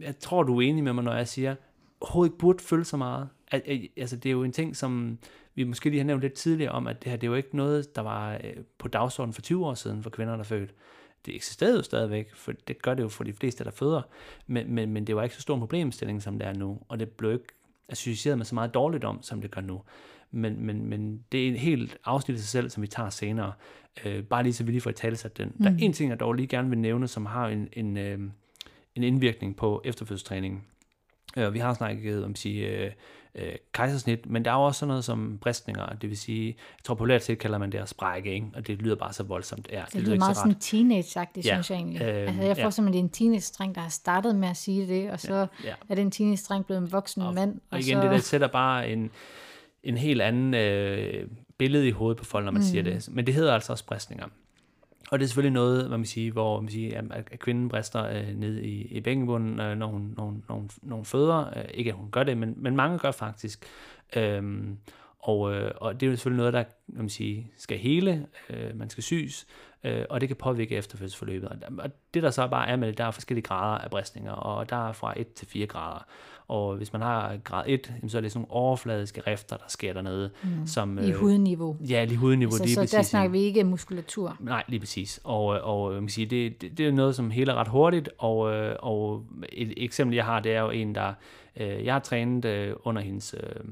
[0.00, 1.54] jeg tror, du er enig med mig, når jeg siger,
[2.00, 3.28] overhovedet ikke burde følge så meget.
[3.50, 5.18] Al, altså, det er jo en ting, som
[5.54, 7.56] vi måske lige har nævnt lidt tidligere om, at det her, det er jo ikke
[7.56, 10.74] noget, der var øh, på dagsordenen for 20 år siden for kvinder, der er født.
[11.26, 14.02] Det eksisterede jo stadigvæk, for det gør det jo for de fleste, der føder,
[14.46, 17.00] men, men, men det var ikke så stor en problemstilling, som det er nu, og
[17.00, 17.44] det blev ikke
[17.88, 19.82] associeret med så meget dårligt om, som det gør nu.
[20.30, 23.52] Men, men, men det er en helt afsnit i sig selv, som vi tager senere.
[24.04, 25.48] Øh, bare lige så vi lige får i talesat den.
[25.48, 25.62] Mm.
[25.62, 25.78] Der er mm.
[25.80, 28.18] en ting, jeg dog lige gerne vil nævne, som har en, en, øh,
[28.96, 30.64] en indvirkning på efterfødselstræningen.
[31.36, 32.90] Øh, vi har snakket om sige, øh,
[33.34, 36.84] øh, kejsersnit, men der er jo også sådan noget som bristninger, det vil sige, jeg
[36.84, 38.46] tror populært set kalder man det at sprække, ikke?
[38.54, 39.68] og det lyder bare så voldsomt.
[39.72, 42.02] Ja, det, det lyder meget sådan teenage-agtigt, ja, synes jeg egentlig.
[42.02, 42.70] Øh, altså jeg får ja.
[42.70, 45.74] simpelthen, en teenage-dreng, der har startet med at sige det, og så ja, ja.
[45.88, 47.54] er den teenage-dreng blevet en voksen og, mand.
[47.54, 48.02] Og, og igen, så...
[48.02, 49.10] det der sætter bare en,
[49.82, 51.28] en helt anden øh,
[51.58, 52.66] billede i hovedet på folk, når man mm.
[52.66, 53.08] siger det.
[53.10, 54.26] Men det hedder altså også bristninger.
[55.14, 58.34] Og det er selvfølgelig noget, hvad man siger, hvor man siger, at kvinden brister øh,
[58.36, 61.58] ned i, i bækkenbunden, øh, når, hun, når, hun, når, hun, når hun føder.
[61.58, 63.66] Øh, ikke at hun gør det, men, men mange gør faktisk.
[64.16, 64.78] Øhm,
[65.18, 68.76] og, øh, og det er jo selvfølgelig noget, der hvad man siger, skal hele, øh,
[68.76, 69.46] man skal syes,
[69.84, 71.48] øh, og det kan påvirke efterfødselsforløbet.
[71.78, 74.70] Og det der så bare er med det, der er forskellige grader af bristninger, og
[74.70, 76.06] der er fra 1 til 4 grader.
[76.48, 79.92] Og hvis man har grad 1, så er det sådan nogle overfladiske rifter, der sker
[79.92, 80.30] dernede.
[80.42, 80.66] Mm.
[80.66, 81.76] Som, I øh, hudniveau.
[81.80, 82.54] Ja, lige hudniveau.
[82.54, 84.36] Altså, lige så præcis, der snakker vi ikke muskulatur.
[84.40, 85.20] Nej, lige præcis.
[85.24, 88.52] Og, og man kan sige, det, det, det er noget, som heler ret hurtigt, og,
[88.52, 91.12] øh, og et eksempel, jeg har, det er jo en, der...
[91.56, 93.34] Øh, jeg har trænet øh, under hendes...
[93.42, 93.64] Øh,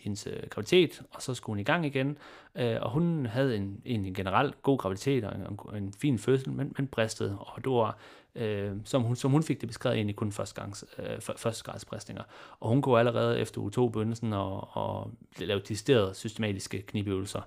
[0.00, 2.18] hendes øh, graviditet, og så skulle hun i gang igen.
[2.54, 6.72] Øh, og hun havde en, en generelt god graviditet og en, en fin fødsel, men,
[6.78, 7.98] men bristede, og det var
[8.34, 10.60] øh, som, hun, som hun fik det beskrevet egentlig kun første,
[10.98, 12.22] øh, førstegradsbristninger.
[12.60, 17.40] Og hun går allerede efter uge 2 begynde og, og at lave deciderede systematiske knibøvelser,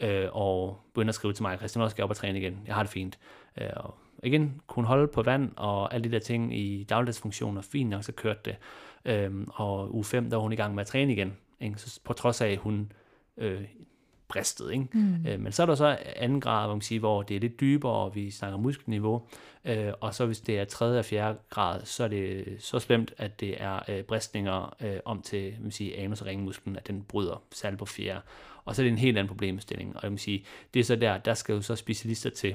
[0.00, 2.74] øh, og begynder at skrive til mig, Christian, jeg skal op og træne igen, jeg
[2.74, 3.18] har det fint.
[3.60, 7.90] Øh, og igen kunne holde på vand og alle de der ting i dagligdagsfunktioner, fint
[7.90, 8.56] nok så kørte det.
[9.04, 11.78] Øh, og uge 5, der var hun i gang med at træne igen, ikke?
[11.78, 12.92] Så på trods af, at hun
[13.36, 13.62] øh,
[14.28, 14.72] bristet.
[14.72, 14.86] Ikke?
[14.92, 15.26] Mm.
[15.26, 17.60] Øh, men så er der så anden grad, hvor, man siger, hvor det er lidt
[17.60, 19.22] dybere, og vi snakker muskelniveau.
[19.64, 23.14] Øh, og så hvis det er tredje og fjerde grad, så er det så slemt,
[23.18, 27.02] at det er øh, bristninger øh, om til man siger, anus- og ringmusklen, at den
[27.02, 28.20] bryder, særligt på fjerde.
[28.64, 29.96] Og så er det en helt anden problemstilling.
[29.96, 32.54] Og jeg vil sige, det er så der, der skal jo så specialister til,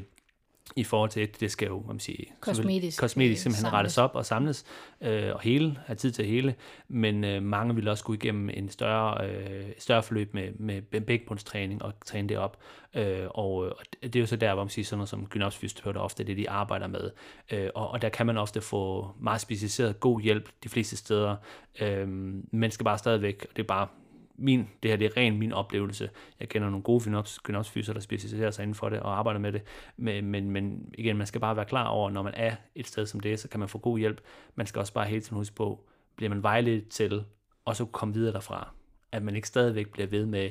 [0.75, 3.73] i forhold til, at det skal jo, man siger, kosmetisk, kosmetisk simpelthen samles.
[3.73, 4.65] rettes op og samles
[5.01, 6.55] øh, og hele, have tid til at hele,
[6.87, 11.81] men øh, mange vil også gå igennem en større, øh, større forløb med, med bækbundstræning
[11.81, 12.57] og træne det op,
[12.93, 16.01] øh, og, og det er jo så der, hvor man siger sådan noget som gynopsfysioterapeuter
[16.01, 17.11] ofte det, de arbejder med,
[17.51, 21.35] øh, og, og der kan man ofte få meget specialiseret god hjælp de fleste steder,
[21.81, 22.07] øh,
[22.51, 23.87] men skal bare stadigvæk, og det er bare
[24.35, 26.09] min, det her det er ren min oplevelse.
[26.39, 29.61] Jeg kender nogle gode gynopsfyser, der specialiserer sig inden for det og arbejder med det.
[29.97, 33.05] Men, men, men igen, man skal bare være klar over, når man er et sted
[33.05, 34.21] som det, så kan man få god hjælp.
[34.55, 37.23] Man skal også bare hele tiden huske på, bliver man vejledt til
[37.65, 38.69] og så komme videre derfra.
[39.11, 40.49] At man ikke stadigvæk bliver ved med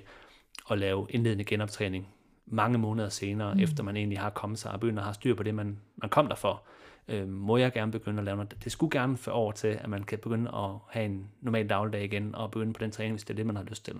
[0.70, 2.08] at lave indledende genoptræning
[2.46, 3.60] mange måneder senere, mm.
[3.60, 6.10] efter man egentlig har kommet sig og begyndt at have styr på det, man, man
[6.10, 6.62] kom der for.
[7.08, 8.54] Øh, må jeg gerne begynde at lave noget.
[8.64, 12.04] Det skulle gerne få over til, at man kan begynde at have en normal dagligdag
[12.04, 13.94] igen, og begynde på den træning, hvis det er det, man har lyst til.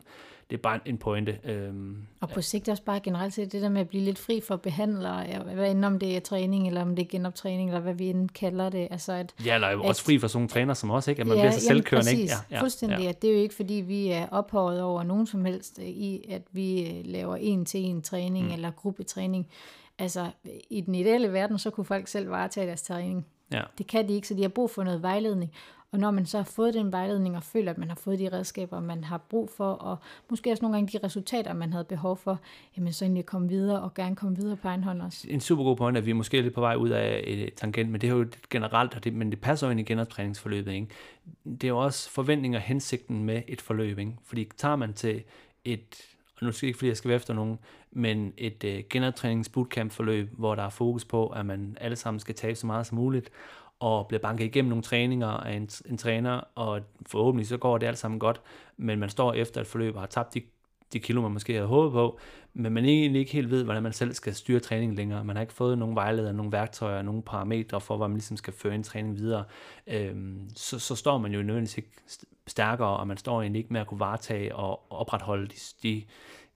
[0.50, 1.38] Det er bare en pointe.
[1.44, 1.72] Øh,
[2.20, 4.57] Og på sigt også bare generelt set det der med at blive lidt fri for
[4.57, 8.07] behandlere, hvad end om det er træning, eller om det er genoptræning, eller hvad vi
[8.07, 8.88] end kalder det.
[8.90, 11.20] Altså at, ja, eller også at- fri for sådan nogle træner som også, ikke?
[11.20, 12.22] At man ja, bliver så selvkørende, ikke?
[12.22, 12.98] præcis, Ja, ja, fuldstændig.
[13.05, 13.12] Ja.
[13.22, 16.42] Det er jo ikke, fordi vi er ophøjet over nogen som helst øh, i, at
[16.53, 18.53] vi øh, laver en-til-en træning mm.
[18.53, 19.46] eller gruppetræning.
[20.03, 20.30] Altså,
[20.70, 23.26] i den ideelle verden, så kunne folk selv varetage deres træning.
[23.53, 23.62] Ja.
[23.78, 25.53] Det kan de ikke, så de har brug for noget vejledning.
[25.92, 28.28] Og når man så har fået den vejledning og føler, at man har fået de
[28.32, 29.96] redskaber, man har brug for, og
[30.30, 32.40] måske også nogle gange de resultater, man havde behov for,
[32.76, 35.26] jamen så egentlig komme videre og gerne komme videre på egen hånd også.
[35.30, 37.90] en super god point, at vi er måske lidt på vej ud af et tangent,
[37.90, 40.72] men det er jo generelt, og det, men det passer jo ind i genoptræningsforløbet.
[40.72, 40.86] Ikke?
[41.44, 43.98] Det er jo også forventninger og hensigten med et forløb.
[43.98, 44.12] Ikke?
[44.24, 45.22] Fordi tager man til
[45.64, 46.11] et,
[46.43, 47.59] nu skal ikke fordi jeg skal være efter nogen,
[47.90, 52.55] men et øh, genoptræningsbootcamp-forløb, hvor der er fokus på, at man alle sammen skal tabe
[52.55, 53.30] så meget som muligt,
[53.80, 57.86] og bliver banket igennem nogle træninger af en, en træner, og forhåbentlig så går det
[57.86, 58.40] alt sammen godt,
[58.76, 60.43] men man står efter et forløb og har tabt de,
[60.93, 62.18] de kilo, man måske havde håbet på,
[62.55, 65.24] men man egentlig ikke helt ved, hvordan man selv skal styre træningen længere.
[65.24, 68.53] Man har ikke fået nogen vejleder, nogen værktøjer, nogen parametre for, hvordan man ligesom skal
[68.53, 69.45] føre en træning videre.
[69.86, 71.90] Øhm, så, så står man jo nødvendigvis ikke
[72.47, 76.03] stærkere, og man står egentlig ikke med at kunne varetage og opretholde de, de,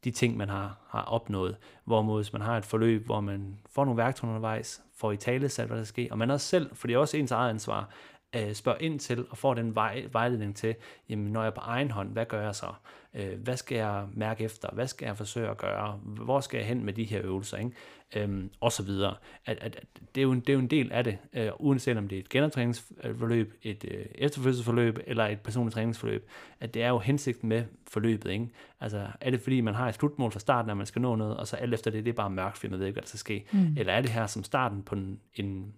[0.04, 1.56] de ting, man har, har opnået.
[1.84, 5.48] Hvorimod hvis man har et forløb, hvor man får nogle værktøjer undervejs, får i tale
[5.48, 7.90] sat, hvad der sker, og man også selv, for det er også ens eget ansvar,
[8.36, 10.74] øh, spørger ind til og får den vej, vejledning til,
[11.08, 12.72] jamen når jeg er på egen hånd, hvad gør jeg så?
[13.14, 14.68] Øh, hvad skal jeg mærke efter?
[14.72, 16.00] Hvad skal jeg forsøge at gøre?
[16.02, 17.56] Hvor skal jeg hen med de her øvelser?
[17.56, 17.70] Ikke?
[18.16, 19.14] Øhm, og så videre.
[19.46, 21.50] At, at, at det, er jo en, det er jo en del af det, øh,
[21.58, 26.28] uanset om det er et genoptræningsforløb, et øh, efterfølgelsesforløb eller et personligt træningsforløb,
[26.60, 28.30] at det er jo hensigten med forløbet.
[28.30, 28.48] Ikke?
[28.80, 31.36] Altså er det fordi, man har et slutmål fra starten, at man skal nå noget,
[31.36, 33.08] og så alt efter det, det er bare mørkt, fordi man ved ikke, hvad der
[33.08, 33.44] skal ske.
[33.52, 33.76] Mm.
[33.78, 35.74] Eller er det her som starten på en, en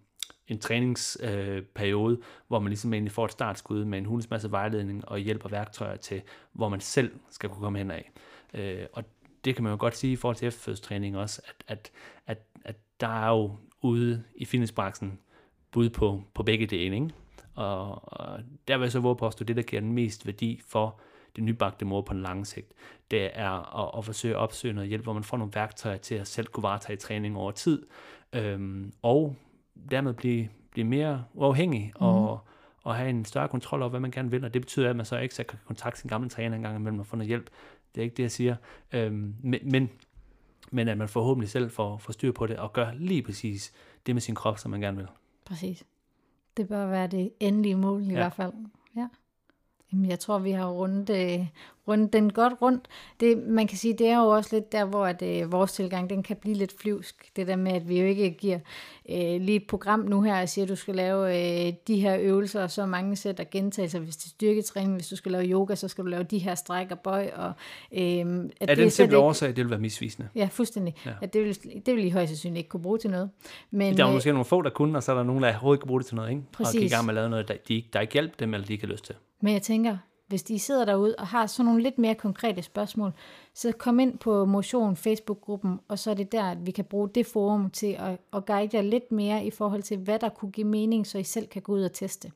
[0.49, 5.09] en træningsperiode, øh, hvor man ligesom egentlig får et startskud med en hulens masse vejledning
[5.09, 6.23] og hjælp og værktøjer til,
[6.53, 8.11] hvor man selv skal kunne komme hen af.
[8.55, 9.05] Øh, og
[9.45, 11.93] det kan man jo godt sige i forhold til efterfødstræning også, at, at,
[12.27, 15.19] at, at der er jo ude i fitnessbranchen
[15.73, 17.11] bud på, på begge dele, ikke?
[17.55, 21.01] Og, og der vil jeg så våge påstå, det der giver den mest værdi for
[21.37, 22.73] det nybagte mor på den lang sigt,
[23.11, 26.15] det er at, at forsøge at opsøge noget hjælp, hvor man får nogle værktøjer til
[26.15, 27.87] at selv kunne varetage træning over tid,
[28.33, 29.37] øhm, og
[29.91, 32.41] dermed blive, blive mere uafhængig og,
[32.83, 35.07] og have en større kontrol over, hvad man gerne vil, og det betyder, at man
[35.07, 37.51] så ikke så kan kontakte sin gamle træner en gang imellem og få noget hjælp.
[37.95, 38.57] Det er ikke det, jeg siger.
[38.93, 39.91] Øhm, men, men,
[40.71, 43.73] men at man forhåbentlig selv får, får styr på det, og gør lige præcis
[44.07, 45.07] det med sin krop, som man gerne vil.
[45.47, 45.85] Præcis.
[46.57, 48.13] Det bør være det endelige mål i Ja.
[48.15, 48.53] hvert fald.
[48.97, 49.09] Ja.
[49.93, 51.47] Jamen, jeg tror, vi har rundt, øh,
[51.89, 52.89] rundt den godt rundt.
[53.21, 56.11] Det, man kan sige, det er jo også lidt der, hvor at, øh, vores tilgang
[56.11, 57.31] den kan blive lidt flyvsk.
[57.37, 58.59] Det der med, at vi jo ikke giver
[59.11, 61.29] øh, lige et program nu her og siger, at du skal lave
[61.67, 63.99] øh, de her øvelser og så mange sæt og gentagelser.
[63.99, 66.55] Hvis det er styrketræning, hvis du skal lave yoga, så skal du lave de her
[66.55, 67.31] stræk og bøj.
[67.37, 67.53] Og,
[67.93, 68.29] øh, at det
[68.61, 70.29] den er slet simple ikke- årsag, det vil være misvisende.
[70.35, 70.95] Ja, fuldstændig.
[71.07, 71.11] Ja.
[71.23, 73.31] At det, vil, det vil I højst sandsynligt ikke kunne bruge til noget.
[73.71, 75.49] Men, Der er øh, måske nogle få, der kunne, og så er der nogen, der
[75.49, 76.43] overhovedet ikke kan bruge det til noget, ikke?
[76.43, 76.81] Og Præcis.
[76.81, 78.67] gik i gang med at lave noget, der, de, ikke- der ikke hjælper dem, eller
[78.67, 79.15] de ikke har lyst til.
[79.41, 79.97] Men jeg tænker,
[80.29, 83.13] hvis de sidder derude og har sådan nogle lidt mere konkrete spørgsmål,
[83.55, 87.09] så kom ind på Motion Facebook-gruppen, og så er det der, at vi kan bruge
[87.09, 90.51] det forum til at, at guide jer lidt mere i forhold til, hvad der kunne
[90.51, 92.33] give mening, så I selv kan gå ud og teste.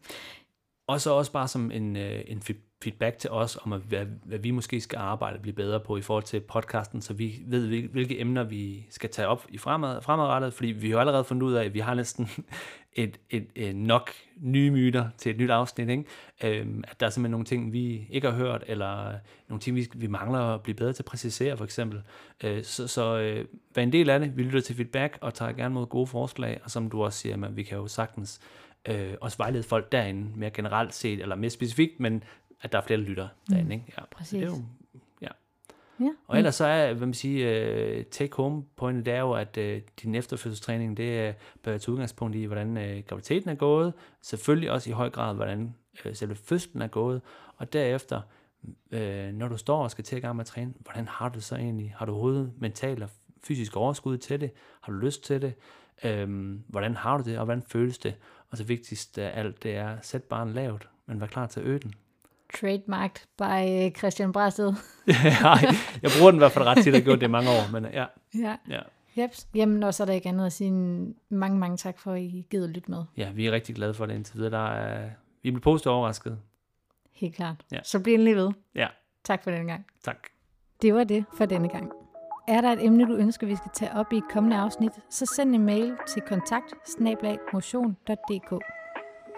[0.87, 2.43] Og så også bare som en, øh, en
[2.83, 5.97] feedback til os, om at, hvad, hvad vi måske skal arbejde og blive bedre på
[5.97, 10.03] i forhold til podcasten, så vi ved, hvilke emner vi skal tage op i fremad,
[10.03, 12.29] fremadrettet, fordi vi har allerede fundet ud af, at vi har næsten
[12.95, 16.05] et, et, et nok nye myter til et nyt afsnit, ikke?
[16.45, 19.13] Øhm, at der er simpelthen nogle ting, vi ikke har hørt, eller
[19.49, 22.03] nogle ting, vi, vi mangler at blive bedre til at præcisere, for eksempel.
[22.45, 24.37] Øh, så så øh, vær en del af det.
[24.37, 27.37] Vi lytter til feedback, og tager gerne mod gode forslag, og som du også siger,
[27.37, 28.41] man, vi kan jo sagtens
[28.89, 32.25] øh, også vejlede folk derinde, mere generelt set, eller mere specifikt, men
[32.61, 33.87] at der er flere, lytter derinde, ikke?
[33.99, 34.03] Ja.
[34.11, 34.31] Præcis.
[34.31, 34.63] Det er jo,
[36.05, 36.11] ja.
[36.27, 39.59] Og ellers så er, hvad man siger, uh, take home pointet, det er jo, at
[39.59, 43.93] uh, din efterfødselstræning, det uh, bør tage udgangspunkt i, hvordan uh, graviditeten er gået,
[44.23, 45.75] selvfølgelig også i høj grad, hvordan
[46.07, 47.21] uh, selve fødslen er gået,
[47.57, 48.21] og derefter,
[48.93, 51.41] uh, når du står og skal til at gang med at træne, hvordan har du
[51.41, 51.95] så egentlig?
[51.97, 53.09] Har du hovedet mentalt og
[53.45, 54.51] fysisk overskud til det?
[54.81, 55.55] Har du lyst til det?
[56.25, 58.15] Um, hvordan har du det, og hvordan føles det?
[58.51, 61.67] Og så vigtigst af alt, det er, sæt barn lavt, men vær klar til at
[61.67, 61.95] øge den.
[62.61, 64.73] Trademarked by øh, Christian Brasted.
[65.43, 65.65] Nej,
[66.03, 67.85] jeg bruger den i hvert fald ret tit, jeg gjort det i mange år, men
[67.93, 68.57] ja, Ja.
[68.69, 68.81] ja.
[69.19, 69.49] Jeps.
[69.55, 70.71] Jamen, og så er der ikke andet at sige
[71.29, 73.05] mange, mange tak for, at I gider lytte med.
[73.17, 74.51] Ja, vi er rigtig glade for det indtil videre.
[74.51, 75.11] Der er,
[75.43, 76.39] vi bliver positivt overrasket.
[77.13, 77.57] Helt klart.
[77.73, 77.79] Ja.
[77.85, 78.51] Så bliv endelig ved.
[78.75, 78.87] Ja,
[79.25, 79.87] Tak for den gang.
[80.05, 80.17] tak.
[80.83, 81.93] Det var det for denne gang.
[82.49, 85.27] Er der et emne, du ønsker, vi skal tage op i et kommende afsnit, så
[85.37, 86.75] send en mail til kontakt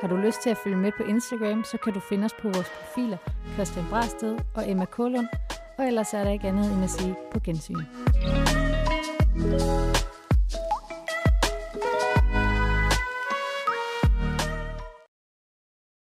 [0.00, 2.48] har du lyst til at følge med på Instagram, så kan du finde os på
[2.48, 3.16] vores profiler
[3.54, 5.26] Christian Brasted og Emma Kålund,
[5.78, 7.84] og ellers er der ikke andet end at sige på gensyn.
[9.36, 10.13] thank you